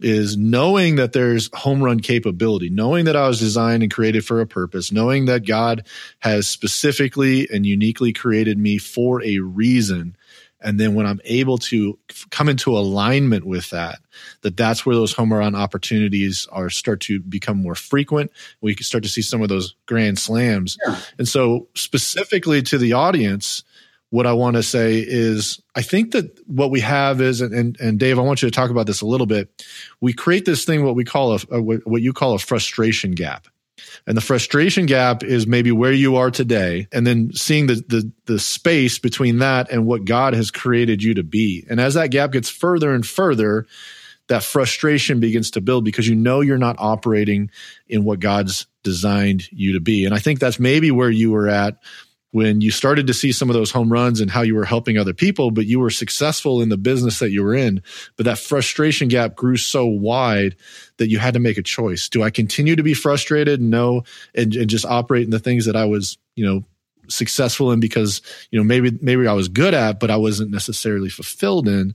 is 0.00 0.36
knowing 0.36 0.96
that 0.96 1.12
there's 1.12 1.50
home 1.52 1.82
run 1.82 2.00
capability, 2.00 2.70
knowing 2.70 3.04
that 3.06 3.16
I 3.16 3.26
was 3.26 3.38
designed 3.38 3.82
and 3.82 3.92
created 3.92 4.24
for 4.24 4.40
a 4.40 4.46
purpose, 4.46 4.92
knowing 4.92 5.26
that 5.26 5.46
God 5.46 5.86
has 6.20 6.46
specifically 6.46 7.48
and 7.50 7.66
uniquely 7.66 8.12
created 8.12 8.58
me 8.58 8.78
for 8.78 9.22
a 9.24 9.38
reason, 9.38 10.16
and 10.60 10.78
then 10.78 10.94
when 10.94 11.06
i'm 11.06 11.20
able 11.24 11.56
to 11.56 11.96
come 12.30 12.48
into 12.48 12.76
alignment 12.76 13.44
with 13.44 13.70
that 13.70 14.00
that 14.42 14.56
that's 14.56 14.84
where 14.84 14.96
those 14.96 15.12
home 15.12 15.32
run 15.32 15.54
opportunities 15.54 16.46
are 16.50 16.70
start 16.70 17.00
to 17.00 17.20
become 17.20 17.56
more 17.56 17.74
frequent. 17.74 18.30
We 18.60 18.74
can 18.74 18.84
start 18.84 19.04
to 19.04 19.10
see 19.10 19.22
some 19.22 19.42
of 19.42 19.48
those 19.48 19.74
grand 19.86 20.18
slams. 20.18 20.78
Yeah. 20.86 21.00
and 21.18 21.28
so 21.28 21.68
specifically 21.74 22.62
to 22.62 22.78
the 22.78 22.92
audience 22.92 23.64
what 24.10 24.26
I 24.26 24.32
want 24.32 24.56
to 24.56 24.62
say 24.62 25.04
is 25.06 25.60
I 25.74 25.82
think 25.82 26.12
that 26.12 26.38
what 26.46 26.70
we 26.70 26.80
have 26.80 27.20
is, 27.20 27.40
and, 27.40 27.78
and 27.78 27.98
Dave, 27.98 28.18
I 28.18 28.22
want 28.22 28.42
you 28.42 28.48
to 28.48 28.54
talk 28.54 28.70
about 28.70 28.86
this 28.86 29.02
a 29.02 29.06
little 29.06 29.26
bit. 29.26 29.64
We 30.00 30.12
create 30.12 30.44
this 30.44 30.64
thing, 30.64 30.84
what 30.84 30.94
we 30.94 31.04
call 31.04 31.34
a, 31.34 31.38
a 31.50 31.60
what 31.60 32.02
you 32.02 32.12
call 32.12 32.34
a 32.34 32.38
frustration 32.38 33.12
gap. 33.12 33.48
And 34.06 34.16
the 34.16 34.22
frustration 34.22 34.86
gap 34.86 35.22
is 35.22 35.46
maybe 35.46 35.70
where 35.70 35.92
you 35.92 36.16
are 36.16 36.30
today 36.30 36.88
and 36.92 37.06
then 37.06 37.32
seeing 37.34 37.66
the, 37.66 37.74
the, 37.74 38.10
the 38.24 38.38
space 38.38 38.98
between 38.98 39.38
that 39.38 39.70
and 39.70 39.86
what 39.86 40.04
God 40.04 40.34
has 40.34 40.50
created 40.50 41.02
you 41.02 41.14
to 41.14 41.22
be. 41.22 41.66
And 41.68 41.80
as 41.80 41.94
that 41.94 42.10
gap 42.10 42.32
gets 42.32 42.48
further 42.48 42.94
and 42.94 43.06
further, 43.06 43.66
that 44.28 44.42
frustration 44.42 45.20
begins 45.20 45.50
to 45.52 45.60
build 45.60 45.84
because 45.84 46.08
you 46.08 46.14
know 46.14 46.40
you're 46.40 46.58
not 46.58 46.76
operating 46.78 47.50
in 47.88 48.04
what 48.04 48.20
God's 48.20 48.66
designed 48.82 49.50
you 49.52 49.74
to 49.74 49.80
be. 49.80 50.04
And 50.04 50.14
I 50.14 50.18
think 50.18 50.38
that's 50.38 50.58
maybe 50.58 50.90
where 50.90 51.10
you 51.10 51.30
were 51.30 51.48
at 51.48 51.78
when 52.30 52.60
you 52.60 52.70
started 52.70 53.06
to 53.06 53.14
see 53.14 53.32
some 53.32 53.48
of 53.48 53.54
those 53.54 53.70
home 53.70 53.90
runs 53.90 54.20
and 54.20 54.30
how 54.30 54.42
you 54.42 54.54
were 54.54 54.64
helping 54.64 54.98
other 54.98 55.14
people, 55.14 55.50
but 55.50 55.66
you 55.66 55.80
were 55.80 55.90
successful 55.90 56.60
in 56.60 56.68
the 56.68 56.76
business 56.76 57.18
that 57.20 57.30
you 57.30 57.42
were 57.42 57.54
in. 57.54 57.82
But 58.16 58.26
that 58.26 58.38
frustration 58.38 59.08
gap 59.08 59.34
grew 59.34 59.56
so 59.56 59.86
wide 59.86 60.56
that 60.98 61.08
you 61.08 61.18
had 61.18 61.34
to 61.34 61.40
make 61.40 61.56
a 61.56 61.62
choice. 61.62 62.08
Do 62.08 62.22
I 62.22 62.30
continue 62.30 62.76
to 62.76 62.82
be 62.82 62.94
frustrated? 62.94 63.62
No, 63.62 64.02
and, 64.34 64.54
and 64.54 64.68
just 64.68 64.84
operate 64.84 65.24
in 65.24 65.30
the 65.30 65.38
things 65.38 65.64
that 65.64 65.76
I 65.76 65.86
was, 65.86 66.18
you 66.36 66.44
know, 66.44 66.64
successful 67.08 67.72
in 67.72 67.80
because, 67.80 68.20
you 68.50 68.58
know, 68.58 68.64
maybe, 68.64 68.96
maybe 69.00 69.26
I 69.26 69.32
was 69.32 69.48
good 69.48 69.72
at, 69.72 69.98
but 69.98 70.10
I 70.10 70.16
wasn't 70.16 70.50
necessarily 70.50 71.08
fulfilled 71.08 71.66
in 71.66 71.94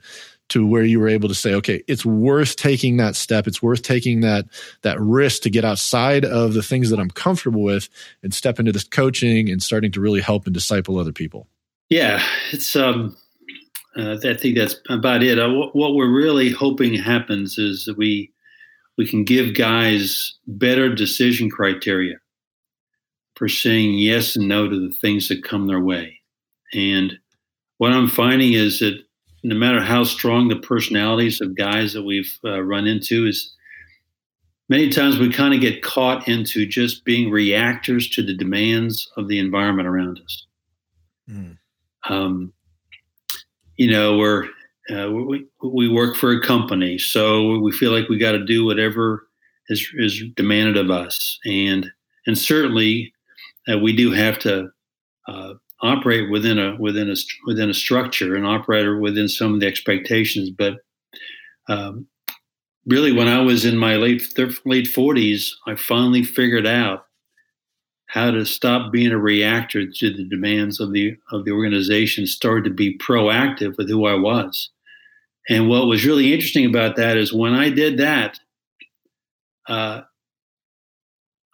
to 0.53 0.65
where 0.67 0.83
you 0.83 1.00
were 1.00 1.10
able 1.10 1.27
to 1.27 1.36
say, 1.36 1.55
okay, 1.55 1.83
it's 1.88 2.05
worth 2.05 2.55
taking 2.55 2.98
that 2.98 3.15
step. 3.15 3.48
It's 3.48 3.63
worth 3.63 3.81
taking 3.81 4.22
that 4.22 4.45
that 4.83 5.00
risk 5.00 5.41
to 5.43 5.50
get 5.50 5.65
outside 5.65 6.24
of 6.24 6.53
the 6.53 6.62
things 6.62 6.91
that 6.91 7.00
I'm 7.00 7.10
comfortable 7.10 7.63
with 7.63 7.89
and 8.22 8.33
step 8.33 8.60
into 8.60 8.72
this 8.72 8.83
coaching 8.83 9.50
and 9.50 9.63
starting 9.63 9.91
to 9.93 10.00
really 10.00 10.22
help 10.22 10.45
and 10.45 10.53
disciple 10.53 11.00
other 11.00 11.12
people. 11.12 11.48
Yeah, 11.89 12.24
it's 12.51 12.75
um, 12.75 13.17
uh, 13.98 14.17
I 14.24 14.36
think 14.36 14.55
that's 14.55 14.79
about 14.89 15.24
it. 15.24 15.39
Uh, 15.39 15.50
what, 15.50 15.75
what 15.75 15.95
we're 15.95 16.13
really 16.13 16.51
hoping 16.51 16.93
happens 16.93 17.57
is 17.57 17.86
that 17.86 17.98
we 17.98 18.31
we 18.95 19.07
can 19.07 19.24
give 19.24 19.55
guys 19.55 20.38
better 20.45 20.93
decision 20.93 21.50
criteria 21.50 22.17
for 23.36 23.50
saying 23.50 23.98
yes 23.98 24.36
and 24.36 24.48
no 24.48 24.69
to 24.69 24.88
the 24.88 24.93
things 24.93 25.29
that 25.29 25.43
come 25.43 25.65
their 25.65 25.79
way. 25.79 26.19
And 26.75 27.17
what 27.79 27.91
I'm 27.91 28.07
finding 28.07 28.53
is 28.53 28.79
that 28.79 29.03
no 29.44 29.56
matter 29.56 29.82
how 29.82 30.04
strong 30.04 30.48
the 30.48 30.56
personalities 30.56 31.42
of 31.42 31.56
guys 31.56 31.94
that 31.94 32.04
we've 32.04 32.40
uh, 32.46 32.62
run 32.62 32.88
into 32.88 33.28
is 33.28 33.54
many 34.70 34.90
times 34.90 35.20
we 35.20 35.32
kind 35.32 35.54
of 35.54 35.60
get 35.60 35.84
caught 35.84 36.28
into 36.28 36.66
just 36.66 37.04
being 37.04 37.30
reactors 37.30 38.10
to 38.10 38.24
the 38.24 38.36
demands 38.36 39.12
of 39.18 39.28
the 39.28 39.40
environment 39.40 39.88
around 39.88 40.20
us 40.24 40.48
mm. 41.30 41.58
um, 42.10 42.54
you 43.78 43.92
know 43.92 44.18
we're 44.18 44.48
uh, 44.90 45.10
we, 45.10 45.46
we 45.64 45.88
work 45.88 46.16
for 46.16 46.32
a 46.32 46.42
company 46.42 46.98
so 46.98 47.60
we 47.60 47.72
feel 47.72 47.92
like 47.92 48.10
we 48.10 48.18
got 48.18 48.34
to 48.34 48.46
do 48.46 48.66
whatever 48.66 49.28
is, 49.70 49.88
is 49.98 50.24
demanded 50.36 50.78
of 50.78 50.90
us 50.90 51.40
and 51.46 51.92
and 52.26 52.38
certainly 52.38 53.14
uh, 53.72 53.78
we 53.78 53.96
do 53.96 54.12
have 54.12 54.40
to 54.40 54.70
uh, 55.28 55.54
operate 55.84 56.32
within 56.32 56.58
a 56.58 56.75
within 56.80 57.12
a 57.12 57.16
within 57.46 57.70
a 57.70 57.74
structure 57.74 58.36
and 58.36 58.48
operate 58.48 59.00
within 59.00 59.28
some 59.28 59.54
of 59.54 59.60
the 59.60 59.68
expectations. 59.68 60.50
But 60.50 60.78
um, 61.68 62.08
really, 62.88 63.12
when 63.12 63.28
I 63.28 63.42
was 63.42 63.66
in 63.66 63.78
my 63.78 63.98
late 63.98 64.24
late 64.66 64.88
forties, 64.88 65.56
I 65.68 65.75
finally 65.75 66.24
figured 66.24 66.66
out 66.66 67.06
how 68.08 68.32
to 68.32 68.46
stop 68.46 68.92
being 68.92 69.12
a 69.12 69.18
reactor 69.18 69.86
to 69.92 70.13
the 70.13 70.24
demands 70.24 70.80
of 70.80 70.94
the 70.94 71.18
of 71.32 71.46
the 71.46 71.52
organization. 71.52 72.25
Started 72.25 72.63
to 72.63 72.74
be 72.74 72.98
proactive 72.98 73.78
with 73.78 73.90
who 73.90 74.06
I 74.06 74.16
was. 74.16 74.70
And 75.50 75.68
what 75.68 75.88
was 75.88 76.06
really 76.06 76.34
interesting 76.34 76.66
about 76.66 76.96
that 76.96 77.18
is 77.18 77.34
when 77.34 77.54
I 77.54 77.70
did 77.70 77.98
that, 77.98 78.40
uh, 79.68 80.02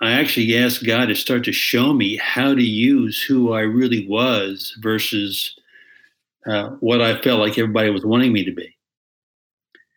I 0.01 0.11
actually 0.11 0.57
asked 0.57 0.85
God 0.85 1.07
to 1.07 1.15
start 1.15 1.43
to 1.45 1.51
show 1.51 1.93
me 1.93 2.17
how 2.17 2.55
to 2.55 2.63
use 2.63 3.21
who 3.21 3.51
I 3.53 3.61
really 3.61 4.07
was 4.07 4.77
versus 4.81 5.55
uh, 6.47 6.69
what 6.79 7.01
I 7.01 7.21
felt 7.21 7.41
like 7.41 7.57
everybody 7.57 7.89
was 7.89 8.05
wanting 8.05 8.31
me 8.31 8.45
to 8.45 8.53
be. 8.53 8.75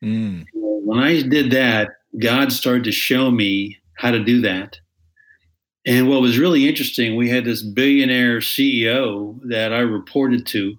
Mm. 0.02 0.44
When 0.54 0.98
I 0.98 1.22
did 1.22 1.52
that, 1.52 1.90
God 2.18 2.52
started 2.52 2.84
to 2.84 2.92
show 2.92 3.30
me 3.30 3.78
how 3.94 4.10
to 4.10 4.22
do 4.22 4.40
that. 4.40 4.78
And 5.86 6.08
what 6.08 6.20
was 6.20 6.38
really 6.38 6.68
interesting, 6.68 7.16
we 7.16 7.28
had 7.28 7.44
this 7.44 7.62
billionaire 7.62 8.38
CEO 8.38 9.38
that 9.48 9.72
I 9.72 9.80
reported 9.80 10.46
to, 10.48 10.76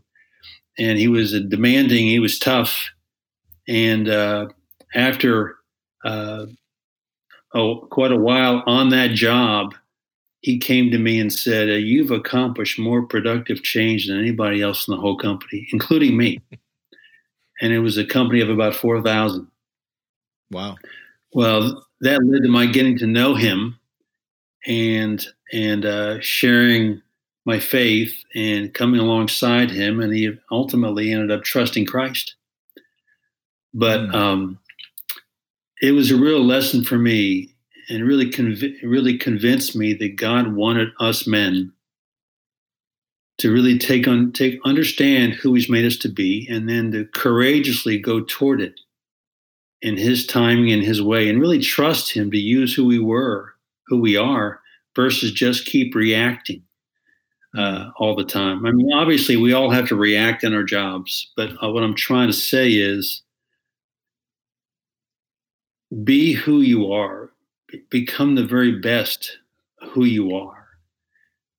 and 0.77 0.97
he 0.97 1.07
was 1.07 1.31
demanding, 1.47 2.07
he 2.07 2.19
was 2.19 2.39
tough. 2.39 2.89
And 3.67 4.09
uh, 4.09 4.47
after 4.95 5.55
uh, 6.03 6.45
oh, 7.53 7.87
quite 7.91 8.11
a 8.11 8.17
while 8.17 8.63
on 8.65 8.89
that 8.89 9.11
job, 9.11 9.73
he 10.41 10.59
came 10.59 10.91
to 10.91 10.97
me 10.97 11.19
and 11.19 11.31
said, 11.31 11.69
uh, 11.69 11.73
You've 11.73 12.11
accomplished 12.11 12.77
more 12.77 13.03
productive 13.03 13.63
change 13.63 14.07
than 14.07 14.19
anybody 14.19 14.61
else 14.61 14.87
in 14.87 14.93
the 14.93 15.01
whole 15.01 15.17
company, 15.17 15.67
including 15.71 16.17
me. 16.17 16.41
and 17.61 17.73
it 17.73 17.79
was 17.79 17.97
a 17.97 18.05
company 18.05 18.41
of 18.41 18.49
about 18.49 18.75
4,000. 18.75 19.47
Wow. 20.51 20.75
Well, 21.33 21.85
that 22.01 22.23
led 22.23 22.43
to 22.43 22.49
my 22.49 22.65
getting 22.65 22.97
to 22.99 23.07
know 23.07 23.35
him 23.35 23.79
and 24.67 25.25
and 25.51 25.85
uh, 25.85 26.19
sharing 26.19 27.01
my 27.45 27.59
faith 27.59 28.13
and 28.35 28.73
coming 28.73 28.99
alongside 28.99 29.69
him, 29.69 29.99
and 29.99 30.13
he 30.13 30.31
ultimately 30.51 31.11
ended 31.11 31.31
up 31.31 31.43
trusting 31.43 31.85
Christ. 31.85 32.35
But 33.73 34.01
mm. 34.01 34.13
um, 34.13 34.59
it 35.83 35.91
was 35.91 36.09
a 36.09 36.15
real 36.15 36.41
lesson 36.41 36.81
for 36.81 36.97
me 36.97 37.53
and 37.89 38.07
really 38.07 38.31
conv- 38.31 38.81
really 38.83 39.17
convinced 39.17 39.75
me 39.75 39.93
that 39.93 40.15
God 40.15 40.53
wanted 40.53 40.87
us 41.01 41.27
men 41.27 41.73
to 43.39 43.51
really 43.51 43.77
take 43.77 44.07
on 44.07 44.31
take 44.31 44.59
understand 44.63 45.33
who 45.33 45.53
he's 45.53 45.69
made 45.69 45.85
us 45.85 45.97
to 45.97 46.07
be 46.07 46.47
and 46.49 46.69
then 46.69 46.91
to 46.93 47.05
courageously 47.13 47.99
go 47.99 48.21
toward 48.21 48.61
it 48.61 48.79
in 49.81 49.97
his 49.97 50.25
timing 50.25 50.71
and 50.71 50.83
his 50.83 51.01
way 51.01 51.29
and 51.29 51.41
really 51.41 51.59
trust 51.59 52.13
him 52.13 52.31
to 52.31 52.37
use 52.37 52.73
who 52.73 52.85
we 52.85 52.99
were 52.99 53.53
who 53.87 53.99
we 53.99 54.15
are 54.15 54.61
versus 54.95 55.33
just 55.33 55.65
keep 55.65 55.93
reacting 55.93 56.63
uh, 57.57 57.89
all 57.97 58.15
the 58.15 58.23
time. 58.23 58.65
I 58.65 58.71
mean 58.71 58.93
obviously 58.93 59.35
we 59.35 59.51
all 59.51 59.69
have 59.69 59.89
to 59.89 59.97
react 59.97 60.45
in 60.45 60.53
our 60.53 60.63
jobs 60.63 61.29
but 61.35 61.51
uh, 61.61 61.69
what 61.69 61.83
i'm 61.83 61.95
trying 61.95 62.27
to 62.27 62.33
say 62.33 62.71
is 62.71 63.22
be 65.93 66.33
who 66.33 66.61
you 66.61 66.91
are, 66.91 67.31
become 67.89 68.35
the 68.35 68.45
very 68.45 68.79
best 68.79 69.37
who 69.91 70.05
you 70.05 70.35
are. 70.35 70.67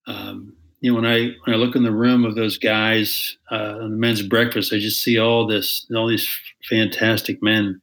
Um, 0.07 0.55
you 0.81 0.91
know, 0.91 1.01
when 1.01 1.11
I 1.11 1.31
when 1.45 1.55
I 1.55 1.59
look 1.59 1.77
in 1.77 1.83
the 1.83 1.93
room 1.93 2.25
of 2.25 2.35
those 2.35 2.59
guys 2.59 3.39
uh, 3.51 3.79
on 3.81 3.91
the 3.91 3.97
men's 3.97 4.23
breakfast, 4.23 4.73
I 4.73 4.79
just 4.79 5.03
see 5.03 5.19
all 5.19 5.47
this, 5.47 5.87
all 5.95 6.09
these 6.09 6.29
fantastic 6.69 7.43
men, 7.43 7.81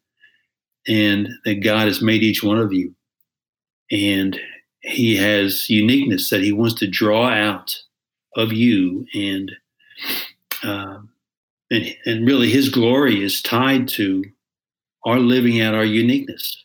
and 0.87 1.29
that 1.45 1.63
God 1.63 1.87
has 1.87 2.01
made 2.01 2.21
each 2.21 2.43
one 2.43 2.59
of 2.59 2.73
you, 2.73 2.93
and 3.91 4.39
He 4.81 5.15
has 5.17 5.69
uniqueness 5.69 6.29
that 6.29 6.43
He 6.43 6.51
wants 6.51 6.75
to 6.75 6.87
draw 6.87 7.29
out 7.29 7.75
of 8.35 8.53
you, 8.53 9.07
and 9.15 9.51
uh, 10.63 10.99
and 11.71 11.95
and 12.05 12.27
really 12.27 12.51
His 12.51 12.69
glory 12.69 13.23
is 13.23 13.41
tied 13.41 13.87
to 13.89 14.23
are 15.05 15.19
living 15.19 15.61
out 15.61 15.73
our 15.73 15.85
uniqueness. 15.85 16.63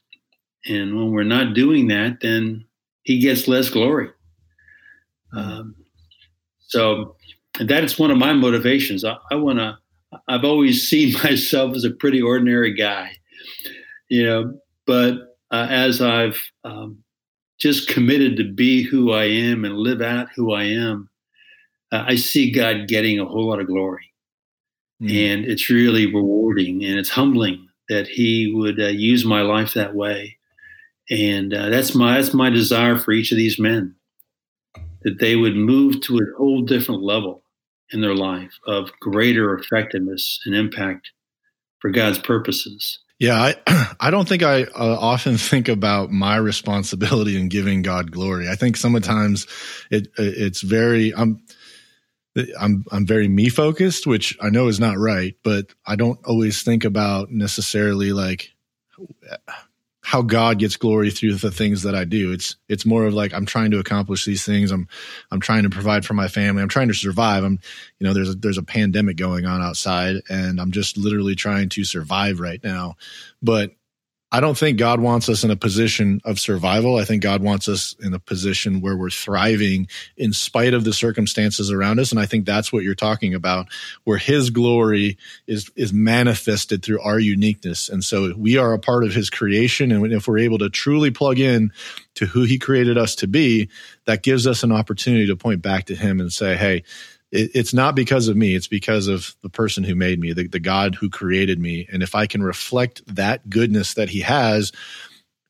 And 0.66 0.96
when 0.96 1.12
we're 1.12 1.24
not 1.24 1.54
doing 1.54 1.88
that, 1.88 2.18
then 2.20 2.64
he 3.02 3.18
gets 3.18 3.48
less 3.48 3.70
glory. 3.70 4.10
Um, 5.32 5.74
so 6.60 7.16
that 7.60 7.84
is 7.84 7.98
one 7.98 8.10
of 8.10 8.18
my 8.18 8.32
motivations. 8.32 9.04
I, 9.04 9.16
I 9.30 9.36
want 9.36 9.58
to, 9.58 9.78
I've 10.28 10.44
always 10.44 10.88
seen 10.88 11.14
myself 11.22 11.74
as 11.74 11.84
a 11.84 11.90
pretty 11.90 12.20
ordinary 12.20 12.74
guy, 12.74 13.12
you 14.08 14.24
know, 14.24 14.58
but 14.86 15.36
uh, 15.50 15.66
as 15.70 16.00
I've 16.00 16.40
um, 16.64 17.02
just 17.58 17.88
committed 17.88 18.36
to 18.36 18.44
be 18.44 18.82
who 18.82 19.12
I 19.12 19.24
am 19.24 19.64
and 19.64 19.76
live 19.76 20.02
out 20.02 20.28
who 20.34 20.52
I 20.52 20.64
am, 20.64 21.08
uh, 21.92 22.04
I 22.06 22.16
see 22.16 22.50
God 22.50 22.88
getting 22.88 23.20
a 23.20 23.24
whole 23.24 23.48
lot 23.48 23.60
of 23.60 23.68
glory. 23.68 24.12
Mm. 25.00 25.32
And 25.32 25.44
it's 25.44 25.70
really 25.70 26.06
rewarding 26.06 26.84
and 26.84 26.98
it's 26.98 27.10
humbling 27.10 27.65
that 27.88 28.08
he 28.08 28.52
would 28.54 28.80
uh, 28.80 28.86
use 28.86 29.24
my 29.24 29.42
life 29.42 29.74
that 29.74 29.94
way. 29.94 30.36
And 31.10 31.54
uh, 31.54 31.68
that's 31.68 31.94
my 31.94 32.20
that's 32.20 32.34
my 32.34 32.50
desire 32.50 32.98
for 32.98 33.12
each 33.12 33.30
of 33.30 33.38
these 33.38 33.58
men 33.58 33.94
that 35.02 35.20
they 35.20 35.36
would 35.36 35.54
move 35.54 36.00
to 36.00 36.18
a 36.18 36.36
whole 36.36 36.62
different 36.62 37.02
level 37.02 37.42
in 37.92 38.00
their 38.00 38.14
life 38.14 38.52
of 38.66 38.90
greater 39.00 39.56
effectiveness 39.56 40.40
and 40.44 40.54
impact 40.54 41.12
for 41.78 41.90
God's 41.90 42.18
purposes. 42.18 42.98
Yeah, 43.18 43.52
I 43.66 43.94
I 44.00 44.10
don't 44.10 44.28
think 44.28 44.42
I 44.42 44.64
uh, 44.64 44.98
often 44.98 45.36
think 45.38 45.68
about 45.68 46.10
my 46.10 46.36
responsibility 46.36 47.38
in 47.38 47.48
giving 47.48 47.82
God 47.82 48.10
glory. 48.10 48.48
I 48.48 48.56
think 48.56 48.76
sometimes 48.76 49.46
it 49.90 50.08
it's 50.18 50.62
very 50.62 51.14
I'm 51.14 51.40
I'm 52.58 52.84
I'm 52.90 53.06
very 53.06 53.28
me 53.28 53.48
focused, 53.48 54.06
which 54.06 54.36
I 54.40 54.50
know 54.50 54.68
is 54.68 54.80
not 54.80 54.98
right, 54.98 55.34
but 55.42 55.66
I 55.86 55.96
don't 55.96 56.18
always 56.24 56.62
think 56.62 56.84
about 56.84 57.30
necessarily 57.30 58.12
like 58.12 58.54
how 60.06 60.22
God 60.22 60.60
gets 60.60 60.76
glory 60.76 61.10
through 61.10 61.34
the 61.34 61.50
things 61.50 61.82
that 61.82 61.96
I 61.96 62.04
do. 62.04 62.30
It's 62.30 62.56
it's 62.68 62.86
more 62.86 63.06
of 63.06 63.14
like 63.14 63.34
I'm 63.34 63.44
trying 63.44 63.72
to 63.72 63.80
accomplish 63.80 64.24
these 64.24 64.44
things. 64.44 64.70
I'm 64.70 64.86
I'm 65.32 65.40
trying 65.40 65.64
to 65.64 65.70
provide 65.70 66.04
for 66.04 66.14
my 66.14 66.28
family. 66.28 66.62
I'm 66.62 66.68
trying 66.68 66.88
to 66.88 66.94
survive. 66.94 67.42
I'm 67.42 67.58
you 67.98 68.06
know 68.06 68.14
there's 68.14 68.30
a, 68.30 68.34
there's 68.34 68.58
a 68.58 68.62
pandemic 68.62 69.16
going 69.16 69.46
on 69.46 69.60
outside, 69.62 70.22
and 70.28 70.60
I'm 70.60 70.70
just 70.70 70.96
literally 70.96 71.34
trying 71.34 71.70
to 71.70 71.84
survive 71.84 72.38
right 72.38 72.62
now. 72.62 72.94
But 73.42 73.72
I 74.32 74.40
don't 74.40 74.58
think 74.58 74.76
God 74.76 74.98
wants 74.98 75.28
us 75.28 75.44
in 75.44 75.52
a 75.52 75.56
position 75.56 76.20
of 76.24 76.40
survival. 76.40 76.96
I 76.96 77.04
think 77.04 77.22
God 77.22 77.42
wants 77.42 77.68
us 77.68 77.94
in 78.00 78.12
a 78.12 78.18
position 78.18 78.80
where 78.80 78.96
we're 78.96 79.08
thriving 79.08 79.86
in 80.16 80.32
spite 80.32 80.74
of 80.74 80.82
the 80.82 80.92
circumstances 80.92 81.70
around 81.70 82.00
us. 82.00 82.10
And 82.10 82.20
I 82.20 82.26
think 82.26 82.44
that's 82.44 82.72
what 82.72 82.82
you're 82.82 82.96
talking 82.96 83.34
about, 83.34 83.68
where 84.02 84.18
his 84.18 84.50
glory 84.50 85.16
is, 85.46 85.70
is 85.76 85.92
manifested 85.92 86.82
through 86.82 87.00
our 87.02 87.20
uniqueness. 87.20 87.88
And 87.88 88.02
so 88.02 88.34
we 88.36 88.56
are 88.56 88.72
a 88.72 88.80
part 88.80 89.04
of 89.04 89.14
his 89.14 89.30
creation. 89.30 89.92
And 89.92 90.12
if 90.12 90.26
we're 90.26 90.38
able 90.38 90.58
to 90.58 90.70
truly 90.70 91.12
plug 91.12 91.38
in 91.38 91.70
to 92.16 92.26
who 92.26 92.42
he 92.42 92.58
created 92.58 92.98
us 92.98 93.14
to 93.16 93.28
be, 93.28 93.68
that 94.06 94.24
gives 94.24 94.46
us 94.46 94.64
an 94.64 94.72
opportunity 94.72 95.28
to 95.28 95.36
point 95.36 95.62
back 95.62 95.84
to 95.86 95.94
him 95.94 96.18
and 96.18 96.32
say, 96.32 96.56
Hey, 96.56 96.82
it, 97.36 97.50
it's 97.54 97.74
not 97.74 97.94
because 97.94 98.28
of 98.28 98.36
me. 98.36 98.54
It's 98.54 98.68
because 98.68 99.08
of 99.08 99.34
the 99.42 99.50
person 99.50 99.84
who 99.84 99.94
made 99.94 100.18
me, 100.18 100.32
the, 100.32 100.48
the 100.48 100.60
God 100.60 100.94
who 100.94 101.10
created 101.10 101.58
me. 101.60 101.88
And 101.92 102.02
if 102.02 102.14
I 102.14 102.26
can 102.26 102.42
reflect 102.42 103.02
that 103.14 103.48
goodness 103.48 103.94
that 103.94 104.08
he 104.08 104.20
has, 104.20 104.72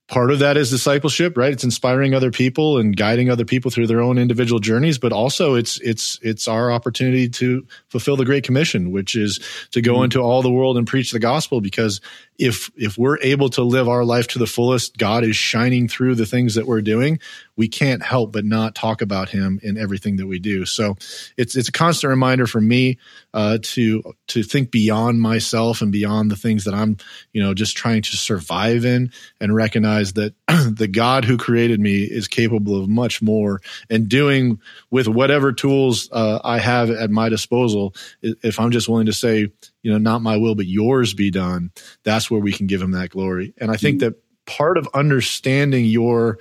part 0.08 0.30
of 0.30 0.38
that 0.38 0.56
is 0.56 0.70
discipleship 0.70 1.36
right 1.36 1.52
it's 1.52 1.64
inspiring 1.64 2.14
other 2.14 2.30
people 2.30 2.78
and 2.78 2.96
guiding 2.96 3.28
other 3.28 3.44
people 3.44 3.72
through 3.72 3.88
their 3.88 4.00
own 4.00 4.18
individual 4.18 4.60
journeys 4.60 4.98
but 4.98 5.12
also 5.12 5.54
it's 5.54 5.80
it's 5.80 6.18
it's 6.22 6.46
our 6.46 6.70
opportunity 6.70 7.28
to 7.28 7.66
fulfill 7.88 8.16
the 8.16 8.24
great 8.24 8.44
commission 8.44 8.92
which 8.92 9.16
is 9.16 9.40
to 9.72 9.82
go 9.82 9.94
mm-hmm. 9.94 10.04
into 10.04 10.20
all 10.20 10.42
the 10.42 10.50
world 10.50 10.78
and 10.78 10.86
preach 10.86 11.10
the 11.10 11.18
gospel 11.18 11.60
because 11.60 12.00
if 12.38 12.70
if 12.76 12.96
we're 12.96 13.18
able 13.18 13.48
to 13.48 13.62
live 13.62 13.88
our 13.88 14.04
life 14.04 14.28
to 14.28 14.38
the 14.38 14.46
fullest 14.46 14.96
god 14.96 15.24
is 15.24 15.34
shining 15.34 15.88
through 15.88 16.14
the 16.14 16.26
things 16.26 16.54
that 16.54 16.66
we're 16.66 16.82
doing 16.82 17.18
we 17.56 17.68
can't 17.68 18.02
help 18.02 18.32
but 18.32 18.44
not 18.44 18.74
talk 18.74 19.00
about 19.02 19.28
him 19.28 19.58
in 19.62 19.76
everything 19.76 20.16
that 20.16 20.26
we 20.26 20.38
do 20.38 20.64
so 20.64 20.94
it's 21.36 21.56
it's 21.56 21.68
a 21.68 21.72
constant 21.72 22.10
reminder 22.10 22.46
for 22.46 22.60
me 22.60 22.98
uh, 23.34 23.58
to 23.62 24.02
to 24.26 24.42
think 24.42 24.70
beyond 24.70 25.20
myself 25.20 25.82
and 25.82 25.92
beyond 25.92 26.30
the 26.30 26.36
things 26.36 26.64
that 26.64 26.74
i'm 26.74 26.96
you 27.32 27.42
know 27.42 27.54
just 27.54 27.76
trying 27.76 28.02
to 28.02 28.16
survive 28.16 28.84
in 28.84 29.10
and 29.40 29.54
recognize 29.54 30.14
that 30.14 30.34
the 30.48 30.88
god 30.88 31.24
who 31.24 31.36
created 31.36 31.80
me 31.80 32.02
is 32.02 32.28
capable 32.28 32.80
of 32.80 32.88
much 32.88 33.20
more 33.22 33.60
and 33.90 34.08
doing 34.08 34.60
with 34.90 35.08
whatever 35.08 35.52
tools 35.52 36.08
uh, 36.12 36.40
i 36.44 36.58
have 36.58 36.90
at 36.90 37.10
my 37.10 37.28
disposal 37.28 37.94
if 38.22 38.58
i'm 38.60 38.70
just 38.70 38.88
willing 38.88 39.06
to 39.06 39.12
say 39.12 39.48
you 39.86 39.92
know, 39.92 39.98
not 39.98 40.20
my 40.20 40.36
will, 40.36 40.56
but 40.56 40.66
yours 40.66 41.14
be 41.14 41.30
done. 41.30 41.70
That's 42.02 42.28
where 42.28 42.40
we 42.40 42.52
can 42.52 42.66
give 42.66 42.82
him 42.82 42.90
that 42.90 43.10
glory. 43.10 43.54
And 43.58 43.70
I 43.70 43.76
think 43.76 44.00
mm-hmm. 44.00 44.08
that 44.08 44.22
part 44.44 44.78
of 44.78 44.88
understanding 44.94 45.84
your 45.84 46.40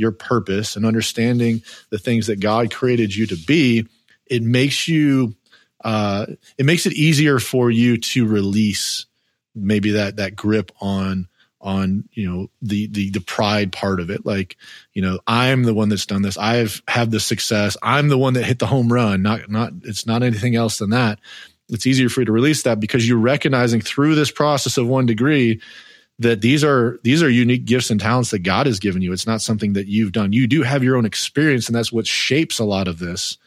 your 0.00 0.12
purpose 0.12 0.74
and 0.74 0.86
understanding 0.86 1.62
the 1.90 1.98
things 1.98 2.26
that 2.26 2.40
God 2.40 2.72
created 2.72 3.14
you 3.14 3.26
to 3.26 3.36
be, 3.36 3.86
it 4.26 4.42
makes 4.42 4.88
you 4.88 5.36
uh, 5.84 6.26
it 6.58 6.66
makes 6.66 6.86
it 6.86 6.92
easier 6.94 7.38
for 7.38 7.70
you 7.70 7.96
to 7.98 8.26
release 8.26 9.06
maybe 9.54 9.92
that 9.92 10.16
that 10.16 10.36
grip 10.36 10.72
on 10.80 11.28
on 11.60 12.08
you 12.12 12.30
know 12.30 12.50
the 12.62 12.86
the 12.88 13.10
the 13.10 13.20
pride 13.20 13.72
part 13.72 14.00
of 14.00 14.10
it. 14.10 14.24
Like 14.24 14.56
you 14.92 15.02
know 15.02 15.20
i'm 15.26 15.64
the 15.64 15.74
one 15.74 15.88
that's 15.88 16.06
done 16.06 16.22
this. 16.22 16.38
I've 16.38 16.82
had 16.88 17.10
the 17.10 17.20
success. 17.20 17.76
I'm 17.82 18.08
the 18.08 18.18
one 18.18 18.34
that 18.34 18.44
hit 18.44 18.58
the 18.58 18.66
home 18.66 18.92
run. 18.92 19.22
Not 19.22 19.50
not 19.50 19.72
it's 19.82 20.06
not 20.06 20.22
anything 20.22 20.56
else 20.56 20.78
than 20.78 20.90
that. 20.90 21.18
It's 21.68 21.86
easier 21.86 22.08
for 22.08 22.22
you 22.22 22.26
to 22.26 22.32
release 22.32 22.62
that 22.64 22.80
because 22.80 23.08
you're 23.08 23.18
recognizing 23.18 23.80
through 23.80 24.16
this 24.16 24.30
process 24.30 24.76
of 24.76 24.88
one 24.88 25.06
degree 25.06 25.60
that 26.20 26.42
these 26.42 26.62
are 26.62 27.00
these 27.02 27.22
are 27.22 27.30
unique 27.30 27.64
gifts 27.64 27.90
and 27.90 27.98
talents 27.98 28.30
that 28.30 28.40
God 28.40 28.66
has 28.66 28.78
given 28.78 29.00
you. 29.00 29.12
It's 29.12 29.26
not 29.26 29.40
something 29.40 29.72
that 29.72 29.86
you've 29.86 30.12
done. 30.12 30.32
You 30.34 30.46
do 30.46 30.62
have 30.62 30.84
your 30.84 30.96
own 30.96 31.06
experience, 31.06 31.66
and 31.66 31.74
that's 31.74 31.90
what 31.90 32.06
shapes 32.06 32.58
a 32.58 32.64
lot 32.64 32.88
of 32.88 32.98
this. 32.98 33.38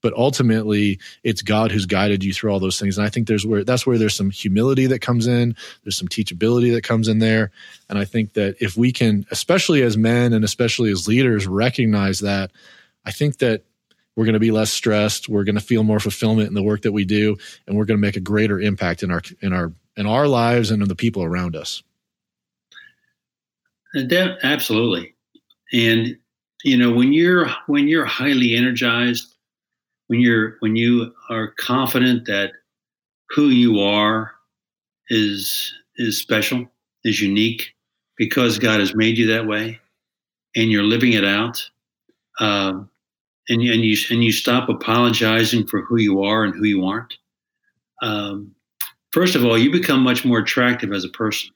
But 0.00 0.14
ultimately, 0.14 0.98
it's 1.24 1.42
God 1.42 1.72
who's 1.72 1.84
guided 1.84 2.24
you 2.24 2.32
through 2.32 2.52
all 2.52 2.60
those 2.60 2.78
things. 2.80 2.96
And 2.96 3.06
I 3.06 3.10
think 3.10 3.26
there's 3.26 3.44
where 3.44 3.64
that's 3.64 3.84
where 3.84 3.98
there's 3.98 4.16
some 4.16 4.30
humility 4.30 4.86
that 4.86 5.00
comes 5.00 5.26
in. 5.26 5.56
There's 5.82 5.98
some 5.98 6.08
teachability 6.08 6.72
that 6.72 6.84
comes 6.84 7.08
in 7.08 7.18
there. 7.18 7.50
And 7.88 7.98
I 7.98 8.04
think 8.04 8.34
that 8.34 8.56
if 8.60 8.76
we 8.76 8.92
can, 8.92 9.26
especially 9.32 9.82
as 9.82 9.98
men 9.98 10.32
and 10.32 10.44
especially 10.44 10.92
as 10.92 11.08
leaders, 11.08 11.48
recognize 11.48 12.20
that, 12.20 12.52
I 13.04 13.10
think 13.10 13.38
that 13.38 13.64
we're 14.14 14.24
going 14.24 14.34
to 14.34 14.40
be 14.40 14.50
less 14.50 14.70
stressed 14.70 15.28
we're 15.28 15.44
going 15.44 15.54
to 15.54 15.62
feel 15.62 15.82
more 15.82 16.00
fulfillment 16.00 16.48
in 16.48 16.54
the 16.54 16.62
work 16.62 16.82
that 16.82 16.92
we 16.92 17.06
do 17.06 17.36
and 17.66 17.76
we're 17.76 17.86
going 17.86 17.96
to 17.96 18.06
make 18.06 18.16
a 18.16 18.20
greater 18.20 18.60
impact 18.60 19.02
in 19.02 19.10
our 19.10 19.22
in 19.40 19.54
our 19.54 19.72
in 19.96 20.04
our 20.04 20.26
lives 20.26 20.70
and 20.70 20.82
in 20.82 20.88
the 20.88 20.96
people 20.96 21.22
around 21.22 21.56
us 21.56 21.82
absolutely 24.42 25.14
and 25.72 26.16
you 26.64 26.76
know 26.76 26.92
when 26.92 27.12
you're 27.12 27.48
when 27.66 27.88
you're 27.88 28.04
highly 28.04 28.54
energized 28.54 29.34
when 30.08 30.20
you're 30.20 30.56
when 30.60 30.76
you 30.76 31.12
are 31.28 31.48
confident 31.58 32.26
that 32.26 32.52
who 33.30 33.48
you 33.48 33.80
are 33.80 34.32
is 35.08 35.72
is 35.96 36.18
special 36.18 36.66
is 37.04 37.20
unique 37.20 37.74
because 38.16 38.58
god 38.58 38.80
has 38.80 38.94
made 38.94 39.18
you 39.18 39.26
that 39.26 39.46
way 39.46 39.78
and 40.56 40.70
you're 40.70 40.82
living 40.82 41.12
it 41.12 41.24
out 41.24 41.62
um, 42.40 42.90
and 43.48 43.60
and 43.62 43.84
you 43.84 43.96
and 44.10 44.24
you 44.24 44.32
stop 44.32 44.68
apologizing 44.68 45.66
for 45.66 45.82
who 45.82 45.98
you 45.98 46.22
are 46.22 46.44
and 46.44 46.54
who 46.54 46.64
you 46.64 46.84
aren't. 46.84 47.14
Um, 48.02 48.54
first 49.12 49.34
of 49.34 49.44
all, 49.44 49.58
you 49.58 49.70
become 49.70 50.00
much 50.00 50.24
more 50.24 50.38
attractive 50.38 50.92
as 50.92 51.04
a 51.04 51.10
person. 51.10 51.50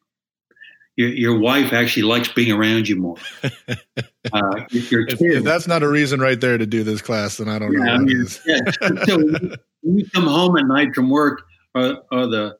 Your, 0.96 1.08
your 1.08 1.38
wife 1.38 1.72
actually 1.72 2.04
likes 2.04 2.28
being 2.28 2.52
around 2.52 2.88
you 2.88 2.96
more. 2.96 3.16
Uh, 4.32 4.64
your 4.70 5.06
if, 5.06 5.20
if, 5.20 5.44
that's 5.44 5.68
not 5.68 5.82
a 5.82 5.88
reason 5.88 6.18
right 6.18 6.40
there 6.40 6.56
to 6.56 6.64
do 6.64 6.82
this 6.82 7.02
class, 7.02 7.36
then 7.36 7.46
I 7.46 7.58
don't 7.58 7.74
yeah, 7.74 7.98
know. 7.98 8.24
Yeah. 8.46 9.04
so 9.04 9.18
when 9.82 9.98
you 9.98 10.08
come 10.14 10.26
home 10.26 10.56
at 10.56 10.64
night 10.66 10.94
from 10.94 11.10
work, 11.10 11.42
or, 11.74 11.98
or 12.10 12.26
the 12.26 12.56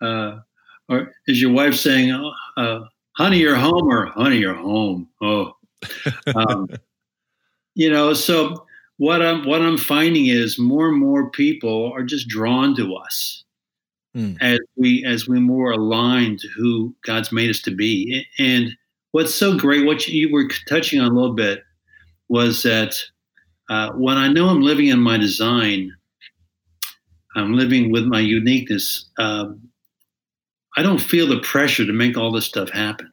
uh, 0.00 0.40
or 0.88 1.12
is 1.28 1.40
your 1.40 1.52
wife 1.52 1.76
saying, 1.76 2.10
oh, 2.10 2.32
uh, 2.56 2.80
"Honey, 3.12 3.38
you're 3.38 3.54
home," 3.54 3.86
or 3.88 4.06
"Honey, 4.06 4.38
you're 4.38 4.54
home"? 4.54 5.08
Oh, 5.22 5.52
um, 6.34 6.68
you 7.76 7.88
know. 7.88 8.12
So 8.12 8.66
what 8.96 9.22
I'm 9.22 9.46
what 9.46 9.62
I'm 9.62 9.78
finding 9.78 10.26
is 10.26 10.58
more 10.58 10.88
and 10.88 10.98
more 10.98 11.30
people 11.30 11.92
are 11.92 12.02
just 12.02 12.28
drawn 12.28 12.74
to 12.76 12.96
us 12.96 13.44
mm. 14.16 14.36
as 14.40 14.58
we 14.76 15.04
as 15.04 15.28
we 15.28 15.38
more 15.38 15.72
aligned 15.72 16.40
to 16.40 16.48
who 16.56 16.94
God's 17.04 17.30
made 17.30 17.50
us 17.50 17.60
to 17.62 17.70
be. 17.70 18.26
And 18.38 18.70
what's 19.12 19.34
so 19.34 19.56
great, 19.56 19.84
what 19.84 20.08
you 20.08 20.32
were 20.32 20.48
touching 20.68 21.00
on 21.00 21.10
a 21.10 21.14
little 21.14 21.34
bit, 21.34 21.62
was 22.28 22.62
that 22.62 22.94
uh, 23.68 23.92
when 23.92 24.16
I 24.16 24.28
know 24.28 24.48
I'm 24.48 24.62
living 24.62 24.88
in 24.88 25.00
my 25.00 25.18
design, 25.18 25.92
I'm 27.36 27.52
living 27.52 27.92
with 27.92 28.04
my 28.04 28.20
uniqueness. 28.20 29.08
Um, 29.18 29.60
I 30.76 30.82
don't 30.82 31.00
feel 31.00 31.26
the 31.26 31.40
pressure 31.40 31.86
to 31.86 31.92
make 31.92 32.16
all 32.16 32.32
this 32.32 32.46
stuff 32.46 32.70
happen. 32.70 33.12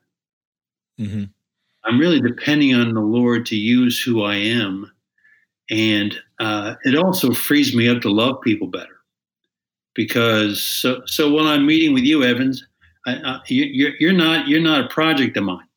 Mm-hmm. 0.99 1.23
I'm 1.85 1.99
really 1.99 2.21
depending 2.21 2.73
on 2.75 2.93
the 2.93 3.01
Lord 3.01 3.45
to 3.47 3.55
use 3.55 4.01
who 4.01 4.23
I 4.23 4.35
am 4.35 4.89
and 5.69 6.15
uh, 6.39 6.75
it 6.83 6.95
also 6.95 7.33
frees 7.33 7.75
me 7.75 7.89
up 7.89 8.01
to 8.01 8.11
love 8.11 8.41
people 8.41 8.67
better 8.67 8.99
because 9.95 10.61
so 10.61 11.01
so 11.05 11.33
when 11.33 11.45
I'm 11.45 11.65
meeting 11.65 11.93
with 11.93 12.03
you, 12.03 12.23
Evans, 12.23 12.65
I, 13.05 13.15
I, 13.15 13.41
you, 13.47 13.87
are 13.87 13.93
you're 13.99 14.13
not 14.13 14.47
you're 14.47 14.61
not 14.61 14.85
a 14.85 14.87
project 14.87 15.37
of 15.37 15.43
mine. 15.43 15.67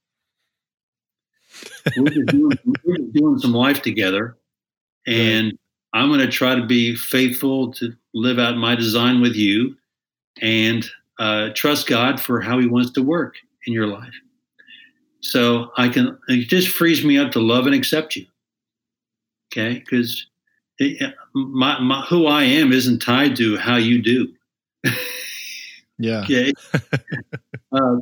we're, 1.96 2.11
just 2.11 2.26
doing, 2.26 2.59
we're 2.85 2.96
just 2.96 3.12
doing 3.12 3.38
some 3.38 3.52
life 3.52 3.83
together, 3.83 4.37
and 5.07 5.46
right. 5.46 6.00
I'm 6.00 6.09
going 6.09 6.20
to 6.20 6.31
try 6.31 6.55
to 6.55 6.66
be 6.66 6.94
faithful 6.96 7.72
to 7.74 7.94
live 8.14 8.38
out 8.38 8.57
my 8.57 8.74
design 8.74 9.20
with 9.20 9.35
you, 9.35 9.76
and 10.42 10.87
uh, 11.18 11.50
trust 11.55 11.87
God 11.87 12.20
for 12.20 12.40
how 12.40 12.59
He 12.59 12.66
wants 12.66 12.90
to 12.92 13.02
work 13.02 13.37
in 13.66 13.72
your 13.72 13.87
life. 13.87 14.14
So 15.20 15.72
I 15.76 15.88
can 15.88 16.18
it 16.29 16.48
just 16.48 16.68
frees 16.68 17.05
me 17.05 17.18
up 17.18 17.33
to 17.33 17.40
love 17.40 17.66
and 17.66 17.74
accept 17.74 18.16
you 18.16 18.26
okay? 19.57 19.79
Because 19.79 20.26
my, 21.35 21.79
my, 21.81 22.03
who 22.03 22.27
I 22.27 22.45
am 22.45 22.73
isn't 22.73 23.01
tied 23.01 23.37
to 23.37 23.57
how 23.57 23.77
you 23.77 24.03
do. 24.03 24.33
yeah. 25.99 26.25
Okay. 26.25 26.53
uh, 27.73 27.97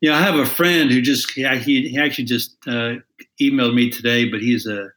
you 0.00 0.10
know, 0.10 0.14
I 0.14 0.20
have 0.20 0.34
a 0.34 0.46
friend 0.46 0.90
who 0.90 1.00
just 1.00 1.30
he, 1.30 1.88
he 1.88 1.98
actually 1.98 2.24
just 2.24 2.56
uh, 2.66 2.94
emailed 3.40 3.74
me 3.74 3.90
today, 3.90 4.28
but 4.28 4.40
he's 4.40 4.66
a 4.66 4.88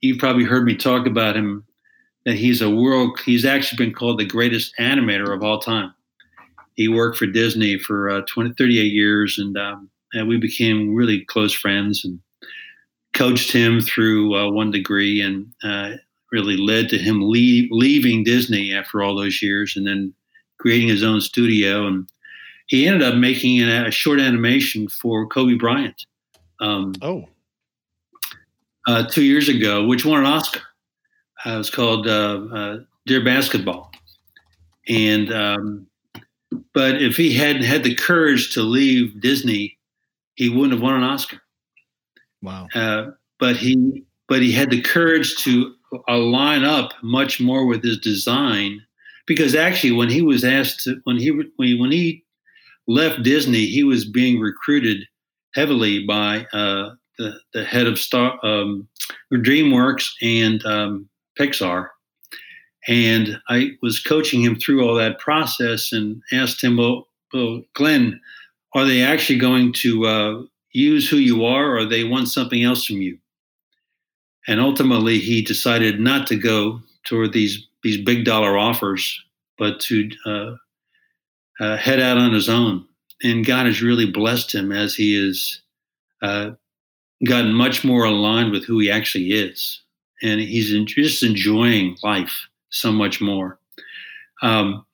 you 0.00 0.16
probably 0.18 0.44
heard 0.44 0.64
me 0.64 0.74
talk 0.74 1.06
about 1.06 1.36
him 1.36 1.64
that 2.24 2.36
he's 2.36 2.62
a 2.62 2.70
world 2.70 3.18
he's 3.24 3.44
actually 3.44 3.84
been 3.84 3.94
called 3.94 4.18
the 4.18 4.24
greatest 4.24 4.74
animator 4.78 5.34
of 5.34 5.42
all 5.42 5.58
time. 5.58 5.94
He 6.74 6.88
worked 6.88 7.18
for 7.18 7.26
Disney 7.26 7.78
for 7.78 8.10
uh, 8.10 8.22
20, 8.26 8.54
38 8.54 8.92
years, 8.92 9.38
and, 9.38 9.56
um, 9.56 9.90
and 10.12 10.26
we 10.26 10.38
became 10.38 10.94
really 10.94 11.24
close 11.26 11.52
friends. 11.52 12.04
And 12.04 12.20
coached 13.14 13.52
him 13.52 13.80
through 13.80 14.34
uh, 14.34 14.50
one 14.50 14.70
degree 14.70 15.22
and 15.22 15.46
uh, 15.62 15.92
really 16.34 16.56
led 16.56 16.88
to 16.88 16.98
him 16.98 17.22
leave, 17.22 17.68
leaving 17.70 18.24
Disney 18.24 18.74
after 18.74 19.02
all 19.02 19.14
those 19.14 19.40
years 19.40 19.76
and 19.76 19.86
then 19.86 20.12
creating 20.58 20.88
his 20.88 21.04
own 21.04 21.20
studio. 21.20 21.86
And 21.86 22.08
he 22.66 22.88
ended 22.88 23.06
up 23.06 23.14
making 23.14 23.60
a, 23.62 23.86
a 23.86 23.90
short 23.92 24.18
animation 24.18 24.88
for 24.88 25.28
Kobe 25.28 25.54
Bryant. 25.54 26.04
Um, 26.60 26.92
oh. 27.02 27.28
Uh, 28.86 29.06
two 29.08 29.22
years 29.22 29.48
ago, 29.48 29.86
which 29.86 30.04
won 30.04 30.20
an 30.20 30.26
Oscar. 30.26 30.60
Uh, 31.46 31.50
it 31.50 31.58
was 31.58 31.70
called 31.70 32.06
uh, 32.08 32.40
uh 32.52 32.78
Dear 33.06 33.24
Basketball. 33.24 33.92
And, 34.88 35.32
um, 35.32 35.86
but 36.74 37.00
if 37.00 37.16
he 37.16 37.32
hadn't 37.32 37.62
had 37.62 37.84
the 37.84 37.94
courage 37.94 38.52
to 38.54 38.62
leave 38.62 39.20
Disney, 39.20 39.78
he 40.34 40.48
wouldn't 40.48 40.72
have 40.72 40.82
won 40.82 40.96
an 40.96 41.04
Oscar. 41.04 41.40
Wow. 42.42 42.66
Uh, 42.74 43.12
but 43.38 43.56
he, 43.56 44.04
but 44.28 44.42
he 44.42 44.52
had 44.52 44.70
the 44.70 44.80
courage 44.80 45.36
to 45.44 45.74
align 46.08 46.64
up 46.64 46.92
much 47.02 47.40
more 47.40 47.66
with 47.66 47.82
his 47.82 47.98
design. 47.98 48.80
Because 49.26 49.54
actually 49.54 49.92
when 49.92 50.10
he 50.10 50.22
was 50.22 50.44
asked 50.44 50.84
to, 50.84 51.00
when 51.04 51.18
he 51.18 51.30
when 51.56 51.90
he 51.90 52.24
left 52.86 53.22
Disney 53.22 53.66
he 53.66 53.82
was 53.82 54.04
being 54.04 54.38
recruited 54.38 55.06
heavily 55.54 56.04
by 56.06 56.46
uh, 56.52 56.90
the 57.18 57.38
the 57.54 57.64
head 57.64 57.86
of 57.86 57.98
Star 57.98 58.38
um, 58.44 58.86
DreamWorks 59.32 60.08
and 60.22 60.64
um, 60.66 61.08
Pixar. 61.38 61.88
And 62.86 63.40
I 63.48 63.70
was 63.80 64.02
coaching 64.02 64.42
him 64.42 64.56
through 64.56 64.86
all 64.86 64.94
that 64.96 65.18
process 65.18 65.90
and 65.90 66.22
asked 66.32 66.62
him 66.62 66.76
well, 66.76 67.08
well 67.32 67.62
Glenn 67.74 68.20
are 68.74 68.84
they 68.84 69.02
actually 69.02 69.38
going 69.38 69.72
to 69.72 70.06
uh, 70.06 70.42
use 70.72 71.08
who 71.08 71.16
you 71.16 71.44
are 71.44 71.76
or 71.76 71.84
they 71.84 72.04
want 72.04 72.28
something 72.28 72.62
else 72.62 72.84
from 72.84 73.00
you 73.00 73.18
and 74.46 74.60
ultimately 74.60 75.18
he 75.18 75.42
decided 75.42 76.00
not 76.00 76.26
to 76.28 76.36
go 76.36 76.80
toward 77.04 77.32
these 77.32 77.66
these 77.82 78.00
big 78.00 78.24
dollar 78.24 78.56
offers, 78.56 79.22
but 79.58 79.78
to 79.78 80.10
uh, 80.24 80.54
uh, 81.60 81.76
head 81.76 82.00
out 82.00 82.16
on 82.16 82.32
his 82.32 82.48
own. 82.48 82.86
And 83.22 83.44
God 83.44 83.66
has 83.66 83.82
really 83.82 84.10
blessed 84.10 84.54
him 84.54 84.72
as 84.72 84.94
he 84.94 85.14
has 85.26 85.60
uh, 86.22 86.52
gotten 87.24 87.52
much 87.52 87.84
more 87.84 88.04
aligned 88.04 88.52
with 88.52 88.64
who 88.64 88.78
he 88.78 88.90
actually 88.90 89.32
is, 89.32 89.82
and 90.22 90.40
he's 90.40 90.72
in, 90.72 90.86
just 90.86 91.22
enjoying 91.22 91.96
life 92.02 92.48
so 92.70 92.90
much 92.90 93.20
more. 93.20 93.58
Um, 94.42 94.84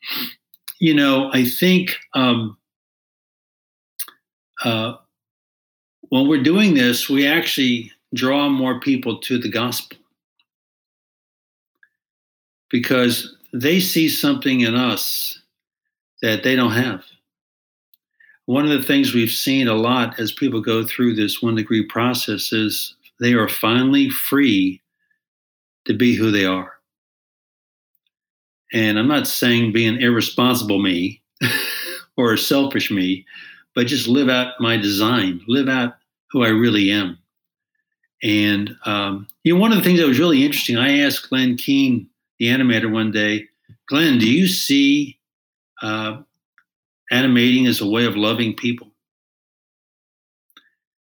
you 0.80 0.94
know, 0.94 1.30
I 1.32 1.44
think 1.44 1.96
um, 2.14 2.56
uh, 4.64 4.94
when 6.08 6.28
we're 6.28 6.42
doing 6.42 6.74
this, 6.74 7.08
we 7.08 7.26
actually 7.26 7.92
draw 8.14 8.48
more 8.48 8.80
people 8.80 9.18
to 9.18 9.38
the 9.38 9.48
gospel 9.48 9.98
because 12.70 13.36
they 13.52 13.80
see 13.80 14.08
something 14.08 14.60
in 14.60 14.74
us 14.74 15.40
that 16.22 16.42
they 16.42 16.56
don't 16.56 16.72
have. 16.72 17.04
One 18.46 18.64
of 18.64 18.70
the 18.70 18.82
things 18.82 19.14
we've 19.14 19.30
seen 19.30 19.68
a 19.68 19.74
lot 19.74 20.18
as 20.18 20.32
people 20.32 20.60
go 20.60 20.84
through 20.84 21.14
this 21.14 21.40
one 21.40 21.54
degree 21.54 21.86
process 21.86 22.52
is 22.52 22.94
they 23.20 23.32
are 23.34 23.48
finally 23.48 24.08
free 24.10 24.80
to 25.84 25.94
be 25.94 26.14
who 26.14 26.30
they 26.30 26.44
are. 26.44 26.72
And 28.72 28.98
I'm 28.98 29.08
not 29.08 29.26
saying 29.26 29.72
be 29.72 29.86
an 29.86 29.98
irresponsible 29.98 30.80
me 30.80 31.22
or 32.16 32.32
a 32.32 32.38
selfish 32.38 32.90
me, 32.90 33.26
but 33.74 33.86
just 33.86 34.08
live 34.08 34.28
out 34.28 34.54
my 34.60 34.76
design, 34.76 35.40
live 35.48 35.68
out 35.68 35.94
who 36.30 36.44
I 36.44 36.48
really 36.48 36.90
am. 36.90 37.18
And 38.22 38.76
um, 38.84 39.28
you 39.44 39.54
know, 39.54 39.60
one 39.60 39.72
of 39.72 39.78
the 39.78 39.84
things 39.84 39.98
that 39.98 40.08
was 40.08 40.18
really 40.18 40.44
interesting, 40.44 40.76
I 40.76 41.00
asked 41.00 41.28
Glenn 41.28 41.56
Keane, 41.56 42.08
the 42.38 42.46
animator, 42.46 42.90
one 42.90 43.10
day, 43.10 43.46
Glenn, 43.88 44.18
do 44.18 44.30
you 44.30 44.46
see 44.46 45.18
uh, 45.82 46.18
animating 47.10 47.66
as 47.66 47.80
a 47.80 47.88
way 47.88 48.04
of 48.04 48.16
loving 48.16 48.54
people? 48.54 48.88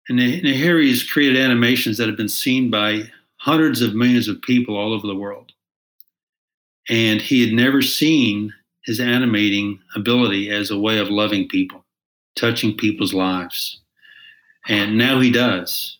And, 0.09 0.19
and 0.19 0.45
here 0.45 0.79
he's 0.79 1.09
created 1.09 1.41
animations 1.41 1.97
that 1.97 2.07
have 2.07 2.17
been 2.17 2.29
seen 2.29 2.69
by 2.69 3.03
hundreds 3.37 3.81
of 3.81 3.95
millions 3.95 4.27
of 4.27 4.41
people 4.41 4.77
all 4.77 4.93
over 4.93 5.07
the 5.07 5.15
world. 5.15 5.51
And 6.89 7.21
he 7.21 7.45
had 7.45 7.53
never 7.53 7.81
seen 7.81 8.53
his 8.85 8.99
animating 8.99 9.79
ability 9.95 10.49
as 10.49 10.71
a 10.71 10.79
way 10.79 10.97
of 10.97 11.09
loving 11.09 11.47
people, 11.47 11.85
touching 12.35 12.75
people's 12.75 13.13
lives. 13.13 13.79
And 14.67 14.97
now 14.97 15.19
he 15.19 15.31
does. 15.31 15.97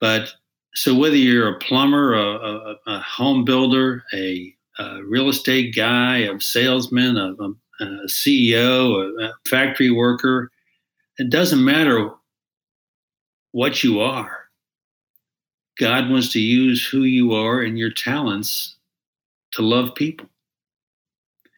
But 0.00 0.32
so 0.74 0.94
whether 0.94 1.16
you're 1.16 1.54
a 1.54 1.58
plumber, 1.58 2.14
a, 2.14 2.22
a, 2.22 2.76
a 2.86 2.98
home 3.00 3.44
builder, 3.44 4.04
a, 4.12 4.54
a, 4.78 5.02
real 5.04 5.28
estate 5.28 5.74
guy, 5.74 6.18
a 6.18 6.40
salesman, 6.40 7.16
a, 7.16 7.32
a 7.80 8.06
CEO, 8.06 9.10
a 9.20 9.32
factory 9.48 9.90
worker, 9.90 10.50
it 11.18 11.30
doesn't 11.30 11.64
matter 11.64 12.10
what 13.52 13.82
you 13.82 14.00
are. 14.00 14.44
God 15.78 16.10
wants 16.10 16.32
to 16.32 16.40
use 16.40 16.86
who 16.86 17.02
you 17.02 17.32
are 17.34 17.60
and 17.60 17.78
your 17.78 17.90
talents 17.90 18.76
to 19.52 19.62
love 19.62 19.94
people. 19.94 20.28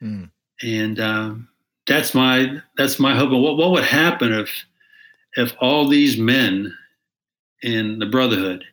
Mm. 0.02 0.30
And 0.62 1.00
um, 1.00 1.48
that's 1.86 2.14
my 2.14 2.60
that's 2.76 2.98
my 2.98 3.14
hope. 3.16 3.30
what, 3.30 3.56
what 3.56 3.70
would 3.72 3.84
happen 3.84 4.32
if 4.32 4.64
if 5.36 5.54
all 5.60 5.88
these 5.88 6.18
men 6.18 6.74
in 7.62 7.98
the 7.98 8.06
Brotherhood 8.06 8.64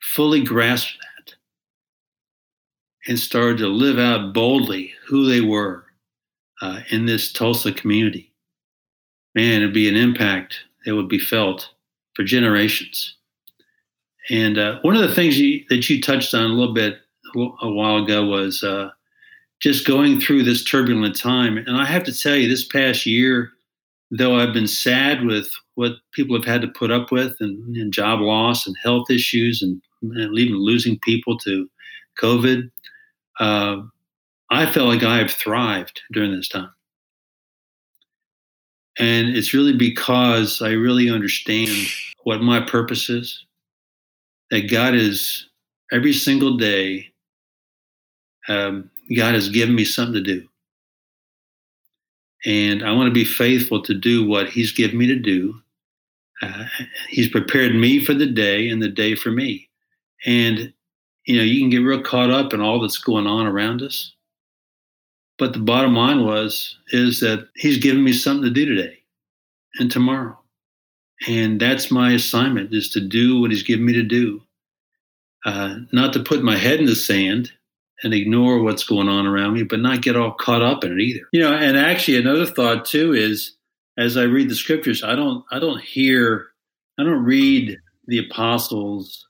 fully 0.00 0.42
grasped 0.42 0.96
that 1.00 1.34
and 3.06 3.18
started 3.18 3.58
to 3.58 3.68
live 3.68 3.98
out 3.98 4.32
boldly 4.32 4.92
who 5.06 5.26
they 5.26 5.40
were 5.40 5.84
uh, 6.60 6.80
in 6.90 7.06
this 7.06 7.32
Tulsa 7.32 7.72
community, 7.72 8.32
man, 9.34 9.62
it'd 9.62 9.74
be 9.74 9.88
an 9.88 9.96
impact 9.96 10.56
that 10.84 10.94
would 10.94 11.08
be 11.08 11.18
felt 11.18 11.70
for 12.14 12.24
generations. 12.24 13.16
And 14.30 14.58
uh, 14.58 14.80
one 14.82 14.96
of 14.96 15.02
the 15.02 15.14
things 15.14 15.38
you, 15.38 15.64
that 15.70 15.88
you 15.88 16.00
touched 16.00 16.34
on 16.34 16.50
a 16.50 16.54
little 16.54 16.74
bit 16.74 16.98
a 17.34 17.70
while 17.70 18.02
ago 18.02 18.24
was 18.26 18.62
uh, 18.64 18.90
just 19.60 19.86
going 19.86 20.20
through 20.20 20.42
this 20.42 20.64
turbulent 20.64 21.18
time. 21.18 21.58
And 21.58 21.76
I 21.76 21.84
have 21.84 22.04
to 22.04 22.18
tell 22.18 22.36
you, 22.36 22.48
this 22.48 22.64
past 22.64 23.06
year, 23.06 23.50
though 24.10 24.38
I've 24.38 24.52
been 24.52 24.68
sad 24.68 25.24
with 25.24 25.50
what 25.78 25.92
people 26.10 26.34
have 26.34 26.44
had 26.44 26.60
to 26.60 26.66
put 26.66 26.90
up 26.90 27.12
with 27.12 27.36
and, 27.38 27.76
and 27.76 27.92
job 27.92 28.18
loss 28.18 28.66
and 28.66 28.74
health 28.82 29.08
issues 29.08 29.62
and, 29.62 29.80
and 30.02 30.36
even 30.36 30.56
losing 30.56 30.98
people 30.98 31.38
to 31.38 31.70
COVID, 32.20 32.68
uh, 33.38 33.76
I 34.50 34.66
felt 34.72 34.88
like 34.88 35.04
I 35.04 35.18
have 35.18 35.30
thrived 35.30 36.02
during 36.10 36.34
this 36.34 36.48
time. 36.48 36.70
And 38.98 39.28
it's 39.36 39.54
really 39.54 39.76
because 39.76 40.60
I 40.60 40.70
really 40.70 41.08
understand 41.08 41.70
what 42.24 42.42
my 42.42 42.58
purpose 42.58 43.08
is. 43.08 43.44
That 44.50 44.68
God 44.68 44.96
is 44.96 45.48
every 45.92 46.12
single 46.12 46.56
day, 46.56 47.12
um, 48.48 48.90
God 49.16 49.34
has 49.34 49.48
given 49.48 49.76
me 49.76 49.84
something 49.84 50.14
to 50.14 50.22
do. 50.22 50.48
And 52.44 52.82
I 52.82 52.90
want 52.90 53.06
to 53.06 53.14
be 53.14 53.24
faithful 53.24 53.80
to 53.82 53.94
do 53.94 54.26
what 54.26 54.48
He's 54.48 54.72
given 54.72 54.98
me 54.98 55.06
to 55.06 55.16
do. 55.16 55.54
Uh, 56.42 56.64
he's 57.08 57.28
prepared 57.28 57.74
me 57.74 58.04
for 58.04 58.14
the 58.14 58.26
day 58.26 58.68
and 58.68 58.82
the 58.82 58.88
day 58.88 59.14
for 59.14 59.30
me. 59.30 59.68
And, 60.24 60.72
you 61.24 61.36
know, 61.36 61.42
you 61.42 61.60
can 61.60 61.70
get 61.70 61.78
real 61.78 62.02
caught 62.02 62.30
up 62.30 62.52
in 62.52 62.60
all 62.60 62.80
that's 62.80 62.98
going 62.98 63.26
on 63.26 63.46
around 63.46 63.82
us. 63.82 64.14
But 65.38 65.52
the 65.52 65.60
bottom 65.60 65.94
line 65.94 66.24
was, 66.24 66.76
is 66.88 67.20
that 67.20 67.48
He's 67.54 67.78
given 67.78 68.02
me 68.02 68.12
something 68.12 68.44
to 68.44 68.50
do 68.50 68.66
today 68.66 68.98
and 69.78 69.90
tomorrow. 69.90 70.36
And 71.28 71.60
that's 71.60 71.90
my 71.90 72.12
assignment 72.12 72.74
is 72.74 72.88
to 72.90 73.00
do 73.00 73.40
what 73.40 73.50
He's 73.50 73.62
given 73.62 73.86
me 73.86 73.92
to 73.92 74.02
do. 74.02 74.42
Uh, 75.44 75.76
not 75.92 76.12
to 76.12 76.22
put 76.22 76.42
my 76.42 76.56
head 76.56 76.80
in 76.80 76.86
the 76.86 76.96
sand, 76.96 77.52
and 78.02 78.14
ignore 78.14 78.62
what's 78.62 78.84
going 78.84 79.08
on 79.08 79.26
around 79.26 79.54
me, 79.54 79.62
but 79.62 79.80
not 79.80 80.02
get 80.02 80.16
all 80.16 80.32
caught 80.32 80.62
up 80.62 80.84
in 80.84 80.92
it 80.92 81.00
either. 81.00 81.26
You 81.32 81.40
know, 81.40 81.52
and 81.52 81.76
actually 81.76 82.16
another 82.16 82.46
thought 82.46 82.84
too 82.84 83.12
is 83.12 83.54
as 83.98 84.16
I 84.16 84.22
read 84.22 84.48
the 84.48 84.54
scriptures, 84.54 85.02
I 85.02 85.16
don't 85.16 85.44
I 85.50 85.58
don't 85.58 85.82
hear 85.82 86.46
I 86.98 87.02
don't 87.02 87.24
read 87.24 87.78
the 88.06 88.18
apostles 88.18 89.26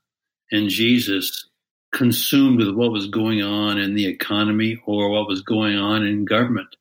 and 0.51 0.69
Jesus 0.69 1.49
consumed 1.91 2.59
with 2.59 2.75
what 2.75 2.91
was 2.91 3.07
going 3.07 3.41
on 3.41 3.79
in 3.79 3.95
the 3.95 4.05
economy 4.05 4.79
or 4.85 5.09
what 5.09 5.27
was 5.27 5.41
going 5.41 5.77
on 5.77 6.05
in 6.05 6.23
government. 6.23 6.75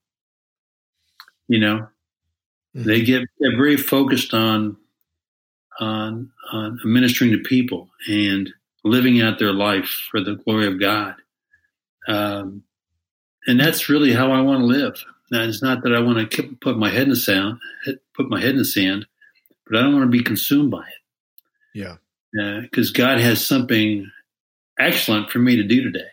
You 1.48 1.60
know, 1.60 1.88
mm-hmm. 2.76 2.84
they 2.84 3.02
get 3.02 3.22
they're 3.40 3.56
very 3.56 3.78
focused 3.78 4.34
on 4.34 4.76
on 5.80 6.30
on 6.52 6.78
ministering 6.84 7.32
to 7.32 7.38
people 7.38 7.88
and 8.06 8.50
living 8.84 9.22
out 9.22 9.38
their 9.38 9.52
life 9.52 10.08
for 10.10 10.20
the 10.20 10.36
glory 10.36 10.66
of 10.66 10.78
God. 10.78 11.14
Um, 12.06 12.64
and 13.46 13.58
that's 13.58 13.88
really 13.88 14.12
how 14.12 14.30
I 14.32 14.42
want 14.42 14.60
to 14.60 14.66
live. 14.66 15.02
Now, 15.30 15.42
it's 15.42 15.62
not 15.62 15.82
that 15.82 15.94
I 15.94 16.00
want 16.00 16.30
to 16.30 16.56
put 16.60 16.78
my 16.78 16.88
head 16.88 17.02
in 17.02 17.10
the 17.10 17.16
sand, 17.16 17.58
put 18.14 18.30
my 18.30 18.40
head 18.40 18.50
in 18.50 18.58
the 18.58 18.64
sand, 18.64 19.06
but 19.66 19.78
I 19.78 19.82
don't 19.82 19.94
want 19.94 20.04
to 20.04 20.16
be 20.16 20.24
consumed 20.24 20.70
by 20.70 20.80
it. 20.80 21.78
Yeah. 21.78 21.96
Because 22.62 22.90
uh, 22.90 22.94
God 22.94 23.20
has 23.20 23.46
something 23.46 24.10
excellent 24.78 25.30
for 25.30 25.38
me 25.38 25.56
to 25.56 25.64
do 25.64 25.82
today. 25.82 26.08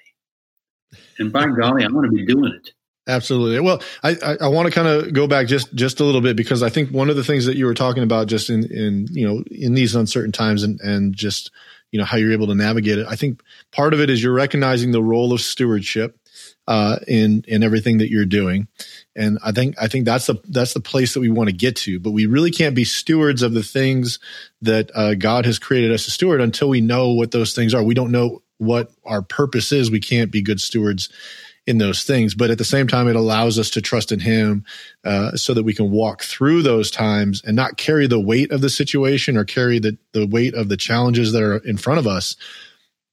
And 1.17 1.32
by 1.32 1.45
golly, 1.45 1.84
I'm 1.84 1.93
going 1.93 2.10
to 2.10 2.15
be 2.15 2.25
doing 2.25 2.54
it. 2.54 2.71
Absolutely. 3.08 3.60
Well, 3.60 3.82
I, 4.04 4.17
I, 4.23 4.38
I 4.41 4.47
want 4.47 4.67
to 4.67 4.73
kind 4.73 4.88
of 4.88 5.13
go 5.13 5.28
back 5.28 5.47
just, 5.47 5.73
just 5.75 5.99
a 5.99 6.04
little 6.04 6.21
bit 6.21 6.36
because 6.36 6.63
I 6.63 6.69
think 6.69 6.89
one 6.89 7.10
of 7.10 7.15
the 7.15 7.23
things 7.23 7.45
that 7.45 7.56
you 7.56 7.67
were 7.67 7.75
talking 7.75 8.04
about 8.04 8.28
just 8.28 8.49
in, 8.49 8.65
in, 8.65 9.08
you 9.12 9.28
know, 9.28 9.43
in 9.51 9.75
these 9.75 9.93
uncertain 9.95 10.32
times 10.32 10.63
and, 10.63 10.80
and 10.82 11.15
just, 11.15 11.51
you 11.91 11.99
know, 11.99 12.06
how 12.06 12.17
you're 12.17 12.34
able 12.34 12.47
to 12.47 12.56
navigate 12.56 12.97
it. 12.97 13.06
I 13.08 13.15
think 13.15 13.41
part 13.71 13.93
of 13.93 13.99
it 13.99 14.10
is 14.10 14.23
you're 14.23 14.34
recognizing 14.34 14.91
the 14.91 15.04
role 15.04 15.34
of 15.34 15.41
stewardship, 15.41 16.19
uh, 16.67 16.97
in, 17.08 17.43
in 17.47 17.63
everything 17.63 17.99
that 17.99 18.10
you're 18.10 18.25
doing. 18.25 18.67
And 19.15 19.38
I 19.43 19.51
think, 19.51 19.75
I 19.80 19.88
think 19.88 20.06
that's 20.06 20.25
the, 20.25 20.36
that's 20.47 20.73
the 20.73 20.80
place 20.80 21.13
that 21.13 21.19
we 21.19 21.30
want 21.30 21.49
to 21.49 21.56
get 21.56 21.75
to, 21.78 21.99
but 21.99 22.12
we 22.12 22.25
really 22.25 22.51
can't 22.51 22.75
be 22.75 22.86
stewards 22.86 23.43
of 23.43 23.54
the 23.54 23.63
things 23.63 24.19
that, 24.62 24.91
uh, 24.95 25.15
God 25.15 25.45
has 25.45 25.60
created 25.60 25.91
us 25.91 26.06
to 26.06 26.12
steward 26.12 26.41
until 26.41 26.69
we 26.69 26.82
know 26.82 27.12
what 27.12 27.32
those 27.32 27.54
things 27.54 27.73
are. 27.73 27.84
We 27.84 27.93
don't 27.93 28.12
know 28.12 28.41
what 28.58 28.91
our 29.06 29.21
purpose 29.21 29.71
is. 29.71 29.91
We 29.91 29.99
can't 29.99 30.32
be 30.32 30.41
good 30.41 30.62
stewards 30.62 31.10
in 31.67 31.78
those 31.78 32.04
things. 32.04 32.36
But 32.36 32.51
at 32.51 32.58
the 32.58 32.65
same 32.65 32.88
time, 32.88 33.08
it 33.08 33.15
allows 33.15 33.58
us 33.58 33.69
to 33.71 33.82
trust 33.82 34.12
in 34.12 34.19
Him 34.19 34.65
uh, 35.04 35.36
so 35.36 35.54
that 35.54 35.63
we 35.63 35.73
can 35.73 35.91
walk 35.91 36.21
through 36.21 36.62
those 36.62 36.91
times 36.91 37.41
and 37.43 37.56
not 37.56 37.78
carry 37.78 38.08
the 38.08 38.19
weight 38.19 38.51
of 38.51 38.62
the 38.62 38.69
situation 38.69 39.38
or 39.38 39.43
carry 39.43 39.80
the, 39.80 39.97
the 40.13 40.28
weight 40.28 40.54
of 40.54 40.69
the 40.69 40.78
challenges 40.78 41.32
that 41.32 41.41
are 41.41 41.58
in 41.58 41.78
front 41.78 41.99
of 41.99 42.08
us. 42.08 42.36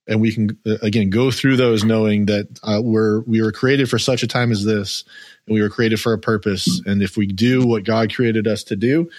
And 0.07 0.19
we 0.19 0.33
can 0.33 0.57
uh, 0.65 0.77
again 0.81 1.09
go 1.09 1.31
through 1.31 1.57
those 1.57 1.83
knowing 1.83 2.25
that 2.27 2.47
uh, 2.61 2.81
we're 2.83 3.21
we 3.21 3.41
were 3.41 3.51
created 3.51 3.89
for 3.89 3.97
such 3.97 4.21
a 4.21 4.27
time 4.27 4.51
as 4.51 4.63
this, 4.65 5.05
and 5.47 5.53
we 5.53 5.61
were 5.61 5.69
created 5.69 5.99
for 5.99 6.13
a 6.13 6.19
purpose. 6.19 6.81
And 6.85 7.01
if 7.01 7.17
we 7.17 7.25
do 7.25 7.65
what 7.65 7.85
God 7.85 8.13
created 8.13 8.47
us 8.47 8.63
to 8.65 8.75
do, 8.75 9.09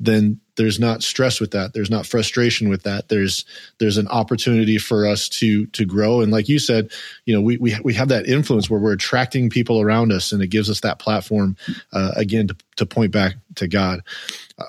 then 0.00 0.40
there's 0.56 0.78
not 0.78 1.02
stress 1.02 1.40
with 1.40 1.52
that. 1.52 1.72
There's 1.72 1.90
not 1.90 2.06
frustration 2.06 2.68
with 2.68 2.82
that. 2.82 3.08
There's 3.08 3.44
there's 3.78 3.96
an 3.96 4.08
opportunity 4.08 4.78
for 4.78 5.06
us 5.06 5.28
to 5.30 5.66
to 5.66 5.84
grow. 5.84 6.20
And 6.20 6.30
like 6.30 6.48
you 6.48 6.58
said 6.58 6.90
you 7.24 7.34
know 7.34 7.40
we 7.40 7.56
we, 7.56 7.76
we 7.82 7.94
have 7.94 8.08
that 8.08 8.26
influence 8.26 8.68
where 8.68 8.80
we're 8.80 8.92
attracting 8.92 9.50
people 9.50 9.80
around 9.80 10.12
us 10.12 10.32
and 10.32 10.42
it 10.42 10.48
gives 10.48 10.68
us 10.68 10.80
that 10.80 10.98
platform 10.98 11.56
uh, 11.92 12.12
again 12.16 12.48
to, 12.48 12.56
to 12.76 12.86
point 12.86 13.12
back 13.12 13.36
to 13.56 13.66
god. 13.66 14.00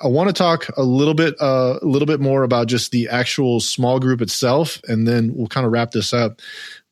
I 0.02 0.08
want 0.08 0.28
to 0.28 0.32
talk 0.32 0.68
a 0.76 0.82
little 0.82 1.14
bit 1.14 1.34
uh, 1.40 1.78
a 1.82 1.86
little 1.86 2.06
bit 2.06 2.20
more 2.20 2.42
about 2.42 2.68
just 2.68 2.90
the 2.90 3.08
actual 3.08 3.60
small 3.60 4.00
group 4.00 4.22
itself 4.22 4.80
and 4.88 5.06
then 5.06 5.34
we'll 5.34 5.48
kind 5.48 5.66
of 5.66 5.72
wrap 5.72 5.90
this 5.90 6.12
up. 6.12 6.40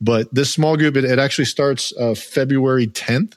But 0.00 0.32
this 0.34 0.52
small 0.52 0.76
group 0.76 0.96
it, 0.96 1.04
it 1.04 1.18
actually 1.18 1.46
starts 1.46 1.92
uh, 1.98 2.14
february 2.14 2.88
10th 2.88 3.34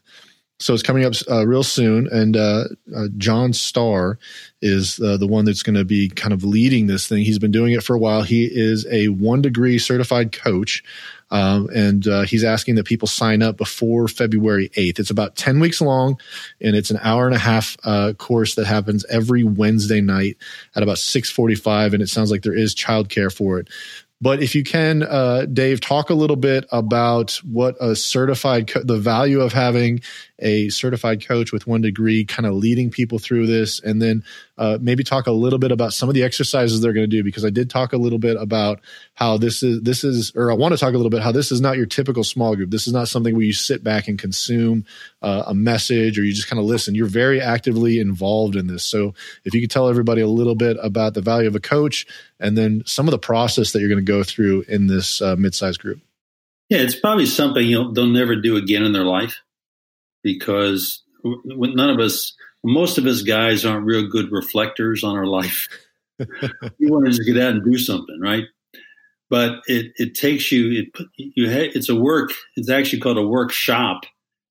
so 0.60 0.74
it's 0.74 0.84
coming 0.84 1.04
up 1.04 1.13
uh, 1.30 1.46
real 1.46 1.63
soon, 1.63 2.08
and 2.12 2.38
uh, 2.38 2.65
uh, 2.96 3.08
John 3.18 3.52
Starr 3.52 4.18
is 4.62 5.00
uh, 5.02 5.18
the 5.18 5.28
one 5.28 5.44
that's 5.44 5.63
going 5.63 5.76
to 5.76 5.84
be 5.84 6.08
kind 6.10 6.34
of 6.34 6.44
leading 6.44 6.88
this 6.88 7.08
thing. 7.08 7.26
He's 7.26 7.39
been 7.39 7.52
doing 7.52 7.74
it 7.74 7.84
for 7.84 7.94
a 7.94 8.00
while. 8.00 8.24
He 8.24 8.46
is 8.46 8.88
a 8.89 9.10
one 9.10 9.41
degree 9.41 9.78
certified 9.78 10.32
coach, 10.32 10.82
um, 11.30 11.68
and 11.76 12.08
uh, 12.08 12.22
he's 12.22 12.46
asking 12.46 12.76
that 12.76 12.86
people 12.86 13.08
sign 13.08 13.41
up 13.41 13.58
before 13.58 14.08
February 14.08 14.72
eighth. 14.76 14.98
It's 14.98 15.10
about 15.10 15.36
ten 15.36 15.60
weeks 15.60 15.82
long, 15.82 16.18
and 16.62 16.74
it's 16.76 16.89
an 16.89 17.00
hour 17.02 17.26
and 17.26 17.36
a 17.36 17.39
half 17.39 17.76
uh, 17.84 18.13
course 18.13 18.56
that 18.56 18.65
happens 18.65 19.04
every 19.10 19.44
Wednesday 19.44 20.00
night 20.00 20.38
at 20.74 20.84
about 20.84 21.00
six 21.00 21.30
forty 21.30 21.56
five. 21.56 21.94
And 21.94 22.02
it 22.02 22.08
sounds 22.08 22.32
like 22.32 22.44
there 22.44 22.58
is 22.58 22.74
childcare 22.74 23.34
for 23.34 23.60
it. 23.60 23.68
But 24.21 24.41
if 24.41 24.56
you 24.56 24.63
can, 24.63 25.04
uh, 25.04 25.45
Dave, 25.51 25.82
talk 25.82 26.10
a 26.10 26.13
little 26.13 26.38
bit 26.38 26.65
about 26.71 27.39
what 27.43 27.75
a 27.82 27.95
certified, 27.95 28.67
co- 28.67 28.84
the 28.84 28.97
value 28.97 29.41
of 29.41 29.54
having 29.54 30.01
a 30.39 30.69
certified 30.69 31.25
coach 31.25 31.51
with 31.51 31.67
one 31.67 31.82
degree 31.82 32.23
kind 32.25 32.45
of 32.45 32.54
leading 32.54 32.89
people 32.89 33.19
through 33.19 33.47
this 33.47 33.80
and 33.82 34.01
then 34.01 34.23
uh, 34.58 34.78
maybe 34.82 35.04
talk 35.04 35.28
a 35.28 35.32
little 35.32 35.60
bit 35.60 35.72
about 35.72 35.94
some 35.94 36.10
of 36.10 36.15
the 36.15 36.24
exercises 36.24 36.82
they're 36.82 36.94
going 36.94 37.10
to 37.10 37.18
do 37.18 37.24
because 37.24 37.44
i 37.44 37.50
did 37.50 37.70
talk 37.70 37.94
a 37.94 37.98
little 37.98 38.20
bit 38.20 38.38
about 38.39 38.80
how 39.15 39.38
this 39.38 39.62
is 39.63 39.82
this 39.82 40.04
is 40.04 40.32
or 40.36 40.52
i 40.52 40.54
want 40.54 40.72
to 40.74 40.78
talk 40.78 40.94
a 40.94 40.98
little 40.98 41.10
bit 41.10 41.22
how 41.22 41.32
this 41.32 41.52
is 41.52 41.62
not 41.62 41.76
your 41.76 41.86
typical 41.86 42.24
small 42.24 42.56
group. 42.56 42.70
This 42.70 42.88
is 42.88 42.94
not 42.94 43.08
something 43.08 43.34
where 43.34 43.46
you 43.46 43.54
sit 43.54 43.84
back 43.84 44.08
and 44.08 44.20
consume 44.20 44.86
uh, 45.22 45.44
a 45.48 45.56
message 45.56 46.20
or 46.20 46.24
you 46.24 46.34
just 46.34 46.48
kind 46.48 46.60
of 46.60 46.65
listen. 46.65 46.94
You're 46.94 47.08
very 47.08 47.41
actively 47.41 48.00
involved 48.00 48.56
in 48.56 48.68
this. 48.68 48.84
So 48.84 49.13
if 49.44 49.54
you 49.54 49.62
could 49.62 49.72
tell 49.72 49.89
everybody 49.89 50.22
a 50.22 50.28
little 50.28 50.56
bit 50.56 50.78
about 50.82 51.13
the 51.13 51.22
value 51.22 51.48
of 51.48 51.56
a 51.56 51.60
coach 51.60 52.06
and 52.39 52.58
then 52.58 52.84
some 52.86 53.08
of 53.08 53.12
the 53.12 53.20
process 53.20 53.72
that 53.72 53.80
you're 53.80 53.89
going 53.89 54.06
to 54.06 54.12
go 54.12 54.24
through 54.24 54.65
in 54.68 54.88
this 54.88 55.22
uh, 55.22 55.36
mid-sized 55.36 55.80
group. 55.80 56.00
Yeah 56.70 56.80
it's 56.80 56.96
probably 56.96 57.26
something 57.26 57.65
you'll, 57.65 57.94
they'll 57.94 58.08
never 58.08 58.36
do 58.36 58.56
again 58.56 58.84
in 58.84 58.91
their 58.91 59.04
life 59.04 59.41
because 60.24 61.04
none 61.24 61.89
of 61.89 62.00
us, 62.00 62.36
most 62.65 62.97
of 62.97 63.06
us 63.06 63.21
guys 63.21 63.65
aren't 63.65 63.86
real 63.86 64.08
good 64.08 64.32
reflectors 64.32 65.04
on 65.04 65.15
our 65.15 65.25
life. 65.25 65.67
you 66.19 66.91
want 66.91 67.06
to 67.06 67.12
just 67.12 67.25
get 67.25 67.38
out 67.38 67.54
and 67.54 67.63
do 67.63 67.78
something, 67.78 68.19
right? 68.19 68.45
But 69.30 69.62
it, 69.67 69.91
it 69.97 70.15
takes 70.15 70.51
you, 70.51 70.84
it, 70.84 71.06
you 71.17 71.49
ha- 71.49 71.71
it's 71.73 71.89
a 71.89 71.95
work, 71.95 72.32
it's 72.56 72.69
actually 72.69 72.99
called 72.99 73.17
a 73.17 73.28
workshop 73.28 74.04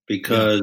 because 0.06 0.62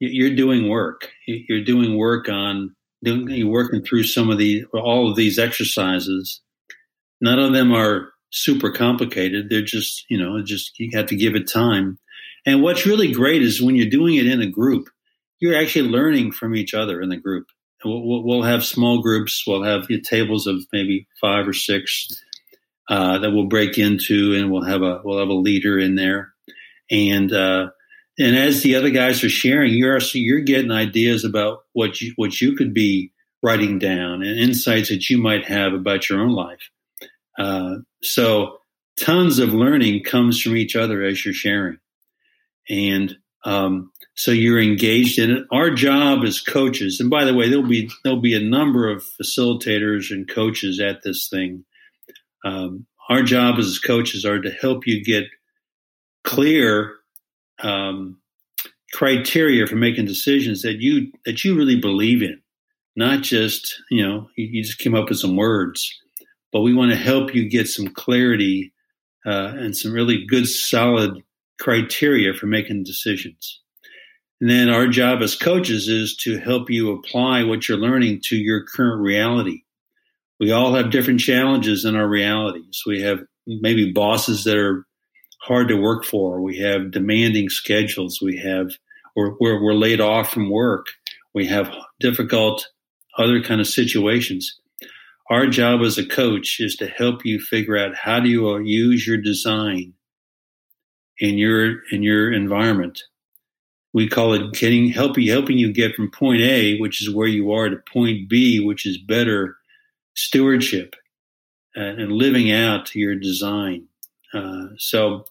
yeah. 0.00 0.08
you're 0.12 0.34
doing 0.34 0.68
work. 0.68 1.10
You're 1.26 1.64
doing 1.64 1.96
work 1.96 2.28
on, 2.28 2.74
doing, 3.02 3.28
you're 3.30 3.48
working 3.48 3.82
through 3.82 4.04
some 4.04 4.30
of 4.30 4.38
the, 4.38 4.64
all 4.72 5.10
of 5.10 5.16
these 5.16 5.38
exercises. 5.38 6.40
None 7.20 7.38
of 7.38 7.52
them 7.52 7.72
are 7.72 8.10
super 8.30 8.70
complicated. 8.70 9.48
They're 9.50 9.62
just, 9.62 10.04
you 10.08 10.18
know, 10.18 10.42
just, 10.42 10.78
you 10.78 10.90
have 10.96 11.06
to 11.06 11.16
give 11.16 11.36
it 11.36 11.50
time 11.50 11.98
and 12.46 12.62
what's 12.62 12.86
really 12.86 13.10
great 13.10 13.42
is 13.42 13.62
when 13.62 13.76
you're 13.76 13.88
doing 13.88 14.16
it 14.16 14.26
in 14.26 14.40
a 14.40 14.46
group, 14.46 14.88
you're 15.44 15.60
actually 15.60 15.90
learning 15.90 16.32
from 16.32 16.56
each 16.56 16.72
other 16.72 17.02
in 17.02 17.10
the 17.10 17.18
group. 17.18 17.48
We'll, 17.84 18.24
we'll 18.24 18.42
have 18.44 18.64
small 18.64 19.02
groups. 19.02 19.44
We'll 19.46 19.62
have 19.62 19.86
tables 20.04 20.46
of 20.46 20.64
maybe 20.72 21.06
five 21.20 21.46
or 21.46 21.52
six 21.52 22.08
uh, 22.88 23.18
that 23.18 23.30
we'll 23.30 23.44
break 23.44 23.76
into, 23.76 24.34
and 24.34 24.50
we'll 24.50 24.64
have 24.64 24.80
a 24.80 25.02
we'll 25.04 25.18
have 25.18 25.28
a 25.28 25.34
leader 25.34 25.78
in 25.78 25.96
there. 25.96 26.32
And 26.90 27.30
uh, 27.30 27.68
and 28.18 28.36
as 28.36 28.62
the 28.62 28.74
other 28.76 28.88
guys 28.88 29.22
are 29.22 29.28
sharing, 29.28 29.74
you're 29.74 29.98
you're 30.14 30.40
getting 30.40 30.70
ideas 30.70 31.24
about 31.24 31.58
what 31.74 32.00
you 32.00 32.14
what 32.16 32.40
you 32.40 32.56
could 32.56 32.72
be 32.72 33.12
writing 33.42 33.78
down 33.78 34.22
and 34.22 34.40
insights 34.40 34.88
that 34.88 35.10
you 35.10 35.18
might 35.18 35.44
have 35.44 35.74
about 35.74 36.08
your 36.08 36.22
own 36.22 36.32
life. 36.32 36.70
Uh, 37.38 37.76
so 38.02 38.56
tons 38.98 39.38
of 39.38 39.52
learning 39.52 40.02
comes 40.04 40.40
from 40.40 40.56
each 40.56 40.74
other 40.74 41.02
as 41.02 41.22
you're 41.22 41.34
sharing 41.34 41.76
and 42.70 43.14
um, 43.44 43.90
so 44.14 44.30
you're 44.30 44.60
engaged 44.60 45.18
in 45.18 45.30
it. 45.30 45.44
Our 45.50 45.70
job 45.70 46.24
as 46.24 46.40
coaches, 46.40 47.00
and 47.00 47.10
by 47.10 47.24
the 47.24 47.34
way, 47.34 47.48
there'll 47.48 47.66
be 47.66 47.90
there'll 48.02 48.20
be 48.20 48.34
a 48.34 48.40
number 48.40 48.88
of 48.88 49.04
facilitators 49.20 50.10
and 50.10 50.28
coaches 50.28 50.80
at 50.80 51.02
this 51.02 51.28
thing. 51.28 51.64
Um, 52.44 52.86
our 53.08 53.22
job 53.22 53.58
as 53.58 53.78
coaches 53.78 54.24
are 54.24 54.40
to 54.40 54.50
help 54.50 54.86
you 54.86 55.04
get 55.04 55.24
clear 56.22 56.94
um, 57.62 58.20
criteria 58.92 59.66
for 59.66 59.76
making 59.76 60.06
decisions 60.06 60.62
that 60.62 60.80
you 60.80 61.10
that 61.24 61.42
you 61.42 61.56
really 61.56 61.80
believe 61.80 62.22
in, 62.22 62.40
not 62.94 63.22
just 63.22 63.82
you 63.90 64.06
know 64.06 64.28
you, 64.36 64.46
you 64.52 64.62
just 64.62 64.78
came 64.78 64.94
up 64.94 65.08
with 65.08 65.18
some 65.18 65.36
words, 65.36 65.92
but 66.52 66.60
we 66.60 66.72
want 66.72 66.92
to 66.92 66.96
help 66.96 67.34
you 67.34 67.48
get 67.48 67.66
some 67.68 67.88
clarity 67.88 68.72
uh, 69.26 69.54
and 69.56 69.76
some 69.76 69.92
really 69.92 70.24
good 70.24 70.46
solid 70.46 71.20
criteria 71.60 72.32
for 72.32 72.46
making 72.46 72.84
decisions. 72.84 73.60
And 74.40 74.50
then 74.50 74.68
our 74.68 74.88
job 74.88 75.22
as 75.22 75.36
coaches 75.36 75.88
is 75.88 76.16
to 76.18 76.38
help 76.38 76.70
you 76.70 76.92
apply 76.92 77.44
what 77.44 77.68
you're 77.68 77.78
learning 77.78 78.20
to 78.24 78.36
your 78.36 78.64
current 78.64 79.00
reality. 79.00 79.62
We 80.40 80.50
all 80.50 80.74
have 80.74 80.90
different 80.90 81.20
challenges 81.20 81.84
in 81.84 81.96
our 81.96 82.08
realities. 82.08 82.82
We 82.84 83.00
have 83.02 83.20
maybe 83.46 83.92
bosses 83.92 84.44
that 84.44 84.56
are 84.56 84.84
hard 85.40 85.68
to 85.68 85.76
work 85.76 86.04
for. 86.04 86.40
We 86.40 86.58
have 86.58 86.90
demanding 86.90 87.48
schedules. 87.48 88.20
We 88.20 88.38
have, 88.38 88.72
or 89.14 89.36
we're, 89.40 89.62
we're 89.62 89.74
laid 89.74 90.00
off 90.00 90.30
from 90.30 90.50
work. 90.50 90.86
We 91.34 91.46
have 91.46 91.72
difficult 92.00 92.66
other 93.16 93.42
kind 93.42 93.60
of 93.60 93.66
situations. 93.66 94.58
Our 95.30 95.46
job 95.46 95.80
as 95.80 95.96
a 95.96 96.06
coach 96.06 96.60
is 96.60 96.76
to 96.76 96.86
help 96.86 97.24
you 97.24 97.40
figure 97.40 97.78
out 97.78 97.94
how 97.94 98.20
do 98.20 98.28
you 98.28 98.58
use 98.58 99.06
your 99.06 99.16
design 99.16 99.94
in 101.18 101.38
your 101.38 101.76
in 101.92 102.02
your 102.02 102.32
environment. 102.32 103.02
We 103.94 104.08
call 104.08 104.34
it 104.34 104.52
getting 104.52 104.88
helping 104.88 105.26
helping 105.28 105.56
you 105.56 105.72
get 105.72 105.94
from 105.94 106.10
point 106.10 106.42
A, 106.42 106.76
which 106.78 107.00
is 107.00 107.14
where 107.14 107.28
you 107.28 107.52
are, 107.52 107.70
to 107.70 107.76
point 107.76 108.28
B, 108.28 108.60
which 108.60 108.84
is 108.84 108.98
better 108.98 109.56
stewardship 110.14 110.94
and, 111.74 112.00
and 112.00 112.12
living 112.12 112.50
out 112.52 112.94
your 112.94 113.14
design. 113.14 113.86
Uh, 114.34 114.66
so, 114.78 115.24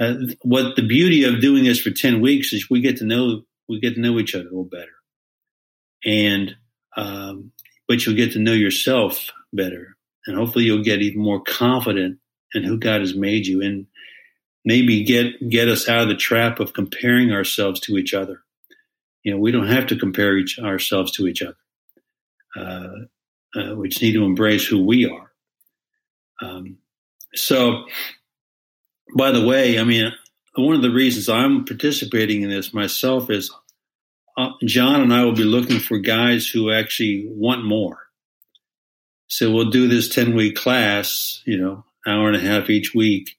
uh, 0.00 0.14
what 0.42 0.74
the 0.74 0.86
beauty 0.86 1.24
of 1.24 1.40
doing 1.40 1.64
this 1.64 1.80
for 1.80 1.90
ten 1.90 2.20
weeks 2.20 2.52
is 2.52 2.70
we 2.70 2.80
get 2.80 2.96
to 2.96 3.04
know 3.04 3.42
we 3.68 3.78
get 3.78 3.94
to 3.94 4.00
know 4.00 4.18
each 4.18 4.34
other 4.34 4.46
a 4.46 4.50
little 4.50 4.64
better, 4.64 4.96
and 6.04 6.56
um, 6.96 7.52
but 7.86 8.04
you'll 8.06 8.16
get 8.16 8.32
to 8.32 8.38
know 8.38 8.52
yourself 8.52 9.30
better, 9.52 9.96
and 10.26 10.36
hopefully 10.36 10.64
you'll 10.64 10.82
get 10.82 11.02
even 11.02 11.20
more 11.20 11.42
confident 11.42 12.18
in 12.54 12.64
who 12.64 12.78
God 12.78 13.00
has 13.00 13.14
made 13.14 13.46
you. 13.46 13.60
And 13.60 13.86
maybe 14.68 15.02
get 15.02 15.48
get 15.48 15.66
us 15.66 15.88
out 15.88 16.02
of 16.02 16.08
the 16.08 16.14
trap 16.14 16.60
of 16.60 16.74
comparing 16.74 17.32
ourselves 17.32 17.80
to 17.80 17.96
each 17.96 18.12
other. 18.12 18.42
You 19.24 19.32
know, 19.32 19.38
we 19.38 19.50
don't 19.50 19.66
have 19.66 19.86
to 19.86 19.96
compare 19.96 20.36
each, 20.36 20.58
ourselves 20.58 21.10
to 21.12 21.26
each 21.26 21.42
other. 21.42 21.56
Uh, 22.54 23.58
uh, 23.58 23.74
we 23.76 23.88
just 23.88 24.02
need 24.02 24.12
to 24.12 24.24
embrace 24.24 24.66
who 24.66 24.84
we 24.84 25.06
are. 25.10 25.32
Um, 26.42 26.78
so, 27.34 27.84
by 29.16 29.32
the 29.32 29.44
way, 29.44 29.78
I 29.78 29.84
mean, 29.84 30.12
one 30.54 30.74
of 30.74 30.82
the 30.82 30.90
reasons 30.90 31.30
I'm 31.30 31.64
participating 31.64 32.42
in 32.42 32.50
this 32.50 32.74
myself 32.74 33.30
is 33.30 33.50
uh, 34.36 34.50
John 34.64 35.00
and 35.00 35.14
I 35.14 35.24
will 35.24 35.34
be 35.34 35.44
looking 35.44 35.78
for 35.80 35.98
guys 35.98 36.46
who 36.46 36.70
actually 36.70 37.26
want 37.26 37.64
more. 37.64 37.98
So 39.28 39.50
we'll 39.50 39.70
do 39.70 39.88
this 39.88 40.08
10 40.08 40.34
week 40.34 40.56
class, 40.56 41.42
you 41.46 41.58
know, 41.58 41.84
hour 42.06 42.28
and 42.28 42.36
a 42.36 42.40
half 42.40 42.70
each 42.70 42.94
week, 42.94 43.38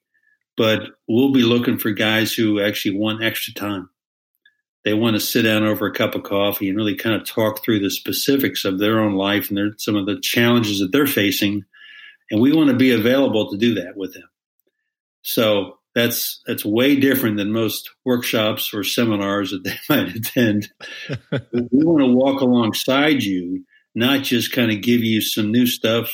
but 0.60 0.82
we'll 1.08 1.32
be 1.32 1.44
looking 1.44 1.78
for 1.78 1.92
guys 1.92 2.34
who 2.34 2.60
actually 2.60 2.98
want 2.98 3.24
extra 3.24 3.54
time. 3.54 3.90
They 4.84 4.94
want 4.94 5.14
to 5.14 5.22
sit 5.22 5.44
down 5.44 5.64
over 5.64 5.88
a 5.88 5.94
cup 5.94 6.16
of 6.16 6.24
coffee 6.24 6.68
and 6.68 6.78
really 6.78 6.96
kind 6.96 7.16
of 7.16 7.26
talk 7.26 7.64
through 7.64 7.80
the 7.80 7.90
specifics 7.90 8.66
of 8.66 8.78
their 8.78 9.00
own 9.00 9.14
life 9.14 9.48
and 9.48 9.58
their, 9.58 9.70
some 9.78 9.96
of 9.96 10.06
the 10.06 10.20
challenges 10.20 10.80
that 10.80 10.92
they're 10.92 11.08
facing. 11.08 11.64
And 12.30 12.42
we 12.42 12.52
want 12.52 12.70
to 12.72 12.76
be 12.76 12.92
available 12.92 13.50
to 13.50 13.58
do 13.58 13.74
that 13.76 13.96
with 13.96 14.14
them. 14.14 14.30
So 15.22 15.78
that's 15.96 16.42
that's 16.46 16.66
way 16.66 16.98
different 16.98 17.38
than 17.38 17.54
most 17.54 17.90
workshops 18.04 18.74
or 18.74 18.84
seminars 18.84 19.52
that 19.52 19.64
they 19.64 19.78
might 19.88 20.14
attend. 20.14 20.70
we 21.32 21.86
want 21.86 22.02
to 22.04 22.14
walk 22.14 22.42
alongside 22.42 23.24
you, 23.24 23.64
not 23.96 24.24
just 24.24 24.52
kind 24.52 24.74
of 24.74 24.82
give 24.82 25.06
you 25.06 25.22
some 25.22 25.54
new 25.54 25.66
stuff 25.66 26.14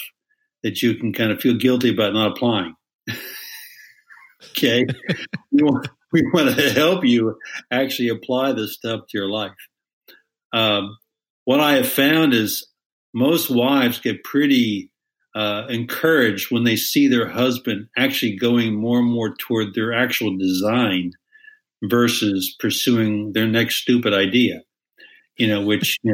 that 0.61 0.83
you 0.83 0.93
can 0.93 1.13
kind 1.13 1.31
of 1.31 1.41
feel 1.41 1.55
guilty 1.55 1.89
about 1.89 2.13
not 2.13 2.33
applying. 2.33 2.75
okay, 4.51 4.85
we 5.51 5.63
want 5.63 5.87
we 6.11 6.23
want 6.33 6.55
to 6.55 6.71
help 6.71 7.03
you 7.03 7.37
actually 7.71 8.09
apply 8.09 8.53
this 8.53 8.73
stuff 8.73 9.01
to 9.09 9.17
your 9.17 9.29
life. 9.29 9.51
Um, 10.53 10.97
what 11.43 11.59
I 11.59 11.73
have 11.73 11.89
found 11.89 12.33
is 12.33 12.67
most 13.13 13.49
wives 13.49 13.99
get 13.99 14.23
pretty 14.23 14.91
uh, 15.35 15.65
encouraged 15.69 16.51
when 16.51 16.63
they 16.63 16.77
see 16.77 17.07
their 17.07 17.27
husband 17.27 17.87
actually 17.97 18.37
going 18.37 18.73
more 18.73 18.99
and 18.99 19.11
more 19.11 19.35
toward 19.35 19.73
their 19.73 19.93
actual 19.93 20.37
design 20.37 21.11
versus 21.83 22.55
pursuing 22.59 23.33
their 23.33 23.47
next 23.47 23.75
stupid 23.75 24.13
idea. 24.13 24.61
You 25.37 25.47
know, 25.47 25.61
which 25.61 25.97
you 26.01 26.13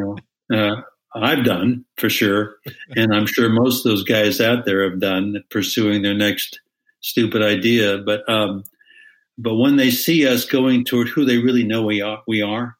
know 0.50 0.58
uh, 0.58 0.82
I've 1.14 1.44
done 1.44 1.86
for 1.98 2.10
sure, 2.10 2.56
and 2.96 3.14
I'm 3.14 3.28
sure 3.28 3.50
most 3.50 3.86
of 3.86 3.92
those 3.92 4.04
guys 4.04 4.42
out 4.42 4.66
there 4.66 4.90
have 4.90 5.00
done 5.00 5.44
pursuing 5.52 6.02
their 6.02 6.16
next 6.16 6.60
stupid 7.02 7.42
idea. 7.42 7.98
But 8.00 8.28
um, 8.30 8.64
but 9.38 9.56
when 9.56 9.76
they 9.76 9.92
see 9.92 10.28
us 10.28 10.46
going 10.46 10.86
toward 10.86 11.10
who 11.10 11.26
they 11.26 11.38
really 11.38 11.64
know 11.64 11.84
we 11.84 12.02
are, 12.02 12.22
we 12.28 12.42
are, 12.42 12.78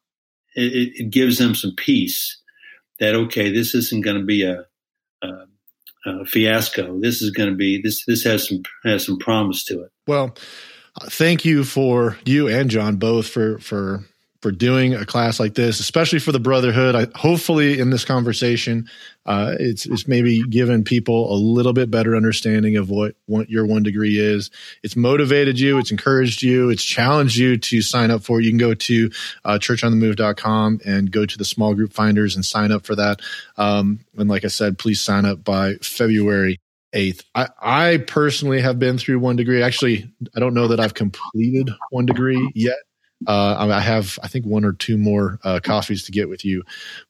it, 0.54 0.92
it 0.94 1.10
gives 1.10 1.38
them 1.38 1.54
some 1.54 1.72
peace 1.76 2.40
that 3.00 3.14
okay, 3.14 3.52
this 3.52 3.74
isn't 3.74 4.04
going 4.04 4.18
to 4.18 4.24
be 4.24 4.44
a, 4.44 4.64
a 5.22 5.46
uh, 6.06 6.24
fiasco. 6.24 6.98
This 7.00 7.22
is 7.22 7.30
going 7.30 7.50
to 7.50 7.56
be 7.56 7.80
this. 7.82 8.04
This 8.06 8.24
has 8.24 8.48
some 8.48 8.62
has 8.84 9.04
some 9.04 9.18
promise 9.18 9.64
to 9.64 9.82
it. 9.82 9.90
Well, 10.06 10.34
thank 11.04 11.44
you 11.44 11.64
for 11.64 12.16
you 12.24 12.48
and 12.48 12.70
John 12.70 12.96
both 12.96 13.28
for 13.28 13.58
for 13.58 14.04
for 14.42 14.50
doing 14.50 14.92
a 14.92 15.06
class 15.06 15.38
like 15.38 15.54
this, 15.54 15.78
especially 15.78 16.18
for 16.18 16.32
the 16.32 16.40
brotherhood. 16.40 16.96
I, 16.96 17.06
hopefully, 17.16 17.78
in 17.78 17.90
this 17.90 18.04
conversation, 18.04 18.88
uh, 19.24 19.54
it's, 19.58 19.86
it's 19.86 20.08
maybe 20.08 20.42
given 20.42 20.82
people 20.82 21.32
a 21.32 21.38
little 21.38 21.72
bit 21.72 21.92
better 21.92 22.16
understanding 22.16 22.76
of 22.76 22.90
what, 22.90 23.14
what 23.26 23.48
your 23.48 23.64
one 23.64 23.84
degree 23.84 24.18
is. 24.18 24.50
It's 24.82 24.96
motivated 24.96 25.60
you, 25.60 25.78
it's 25.78 25.92
encouraged 25.92 26.42
you, 26.42 26.70
it's 26.70 26.82
challenged 26.82 27.36
you 27.36 27.56
to 27.56 27.82
sign 27.82 28.10
up 28.10 28.24
for 28.24 28.40
it. 28.40 28.44
You 28.44 28.50
can 28.50 28.58
go 28.58 28.74
to 28.74 29.10
uh, 29.44 29.58
churchonthemove.com 29.58 30.80
and 30.84 31.10
go 31.12 31.24
to 31.24 31.38
the 31.38 31.44
small 31.44 31.74
group 31.74 31.92
finders 31.92 32.34
and 32.34 32.44
sign 32.44 32.72
up 32.72 32.84
for 32.84 32.96
that. 32.96 33.20
Um, 33.56 34.00
and 34.18 34.28
like 34.28 34.44
I 34.44 34.48
said, 34.48 34.76
please 34.76 35.00
sign 35.00 35.24
up 35.24 35.44
by 35.44 35.74
February 35.74 36.58
8th. 36.92 37.24
I, 37.36 37.48
I 37.60 37.96
personally 37.98 38.60
have 38.60 38.80
been 38.80 38.98
through 38.98 39.20
one 39.20 39.36
degree. 39.36 39.62
Actually, 39.62 40.12
I 40.34 40.40
don't 40.40 40.52
know 40.52 40.68
that 40.68 40.80
I've 40.80 40.94
completed 40.94 41.70
one 41.90 42.06
degree 42.06 42.50
yet. 42.56 42.76
Uh, 43.26 43.68
I 43.70 43.80
have, 43.80 44.18
I 44.22 44.28
think, 44.28 44.46
one 44.46 44.64
or 44.64 44.72
two 44.72 44.98
more 44.98 45.38
uh, 45.44 45.60
coffees 45.62 46.04
to 46.04 46.12
get 46.12 46.28
with 46.28 46.44
you, 46.44 46.62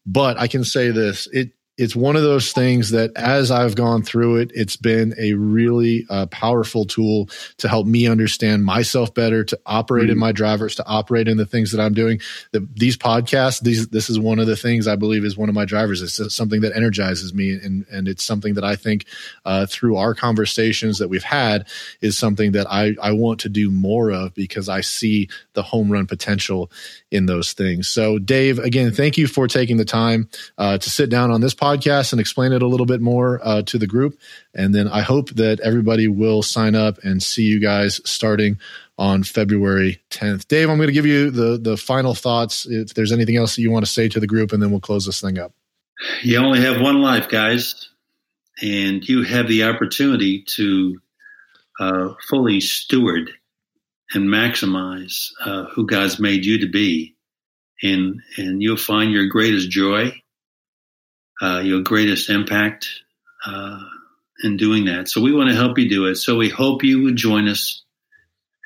but 0.06 0.38
I 0.38 0.46
can 0.48 0.64
say 0.64 0.90
this: 0.90 1.28
it 1.32 1.52
it's 1.78 1.96
one 1.96 2.16
of 2.16 2.22
those 2.22 2.52
things 2.52 2.90
that 2.90 3.12
as 3.16 3.50
I've 3.50 3.74
gone 3.74 4.02
through 4.02 4.36
it, 4.36 4.52
it's 4.54 4.76
been 4.76 5.14
a 5.18 5.32
really 5.32 6.04
uh, 6.10 6.26
powerful 6.26 6.84
tool 6.84 7.30
to 7.58 7.68
help 7.68 7.86
me 7.86 8.06
understand 8.06 8.62
myself 8.62 9.14
better, 9.14 9.42
to 9.44 9.58
operate 9.64 10.04
mm-hmm. 10.04 10.12
in 10.12 10.18
my 10.18 10.32
drivers, 10.32 10.74
to 10.76 10.86
operate 10.86 11.28
in 11.28 11.38
the 11.38 11.46
things 11.46 11.72
that 11.72 11.80
I'm 11.80 11.94
doing. 11.94 12.20
The, 12.52 12.68
these 12.74 12.98
podcasts, 12.98 13.62
these, 13.62 13.88
this 13.88 14.10
is 14.10 14.18
one 14.18 14.38
of 14.38 14.46
the 14.46 14.56
things 14.56 14.86
I 14.86 14.96
believe 14.96 15.24
is 15.24 15.36
one 15.36 15.48
of 15.48 15.54
my 15.54 15.64
drivers. 15.64 16.02
It's 16.02 16.34
something 16.34 16.60
that 16.60 16.76
energizes 16.76 17.32
me. 17.32 17.54
And, 17.54 17.86
and 17.90 18.06
it's 18.06 18.22
something 18.22 18.52
that 18.54 18.64
I 18.64 18.76
think 18.76 19.06
uh, 19.46 19.64
through 19.64 19.96
our 19.96 20.14
conversations 20.14 20.98
that 20.98 21.08
we've 21.08 21.22
had 21.22 21.66
is 22.02 22.18
something 22.18 22.52
that 22.52 22.70
I, 22.70 22.94
I 23.02 23.12
want 23.12 23.40
to 23.40 23.48
do 23.48 23.70
more 23.70 24.12
of 24.12 24.34
because 24.34 24.68
I 24.68 24.82
see 24.82 25.30
the 25.54 25.62
home 25.62 25.90
run 25.90 26.06
potential 26.06 26.70
in 27.10 27.24
those 27.24 27.54
things. 27.54 27.88
So 27.88 28.18
Dave, 28.18 28.58
again, 28.58 28.92
thank 28.92 29.16
you 29.16 29.26
for 29.26 29.48
taking 29.48 29.78
the 29.78 29.86
time 29.86 30.28
uh, 30.58 30.76
to 30.76 30.90
sit 30.90 31.08
down 31.08 31.30
on 31.30 31.40
this 31.40 31.54
podcast 31.72 32.12
and 32.12 32.20
explain 32.20 32.52
it 32.52 32.62
a 32.62 32.66
little 32.66 32.86
bit 32.86 33.00
more 33.00 33.40
uh, 33.42 33.62
to 33.62 33.78
the 33.78 33.86
group. 33.86 34.18
And 34.54 34.74
then 34.74 34.88
I 34.88 35.02
hope 35.02 35.30
that 35.30 35.60
everybody 35.60 36.08
will 36.08 36.42
sign 36.42 36.74
up 36.74 36.98
and 37.02 37.22
see 37.22 37.42
you 37.42 37.60
guys 37.60 38.00
starting 38.04 38.58
on 38.98 39.22
February 39.22 40.00
10th. 40.10 40.48
Dave, 40.48 40.68
I'm 40.68 40.76
going 40.76 40.88
to 40.88 40.92
give 40.92 41.06
you 41.06 41.30
the 41.30 41.58
the 41.58 41.76
final 41.76 42.14
thoughts. 42.14 42.66
If 42.66 42.94
there's 42.94 43.12
anything 43.12 43.36
else 43.36 43.56
that 43.56 43.62
you 43.62 43.70
want 43.70 43.84
to 43.84 43.90
say 43.90 44.08
to 44.08 44.20
the 44.20 44.26
group, 44.26 44.52
and 44.52 44.62
then 44.62 44.70
we'll 44.70 44.80
close 44.80 45.06
this 45.06 45.20
thing 45.20 45.38
up. 45.38 45.52
You 46.22 46.38
only 46.38 46.60
have 46.60 46.80
one 46.80 47.00
life, 47.00 47.28
guys, 47.28 47.88
and 48.60 49.06
you 49.08 49.22
have 49.24 49.48
the 49.48 49.64
opportunity 49.64 50.44
to 50.56 51.00
uh, 51.80 52.08
fully 52.28 52.60
steward 52.60 53.30
and 54.14 54.28
maximize 54.28 55.30
uh, 55.44 55.64
who 55.74 55.86
God's 55.86 56.20
made 56.20 56.44
you 56.44 56.58
to 56.58 56.68
be, 56.68 57.16
and 57.82 58.20
and 58.36 58.62
you'll 58.62 58.76
find 58.76 59.10
your 59.10 59.26
greatest 59.26 59.70
joy 59.70 60.21
uh, 61.42 61.60
your 61.60 61.82
greatest 61.82 62.30
impact 62.30 62.88
uh, 63.44 63.80
in 64.42 64.56
doing 64.56 64.84
that. 64.86 65.08
So 65.08 65.20
we 65.20 65.32
want 65.32 65.50
to 65.50 65.56
help 65.56 65.78
you 65.78 65.88
do 65.88 66.06
it. 66.06 66.16
So 66.16 66.36
we 66.36 66.48
hope 66.48 66.84
you 66.84 67.02
would 67.02 67.16
join 67.16 67.48
us, 67.48 67.82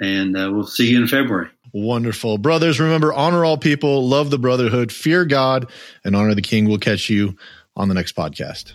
and 0.01 0.37
uh, 0.37 0.51
we'll 0.53 0.67
see 0.67 0.91
you 0.91 1.01
in 1.01 1.09
February. 1.09 1.49
Wonderful. 1.73 2.39
Brothers, 2.39 2.81
remember, 2.81 3.13
honor 3.13 3.45
all 3.45 3.59
people, 3.59 4.09
love 4.09 4.31
the 4.31 4.39
brotherhood, 4.39 4.93
fear 4.93 5.25
God, 5.25 5.71
and 6.05 6.15
honor 6.15 6.35
the 6.35 6.43
king. 6.43 6.67
We'll 6.67 6.79
catch 6.79 7.11
you 7.11 7.37
on 7.75 7.89
the 7.89 7.95
next 7.95 8.15
podcast. 8.15 8.73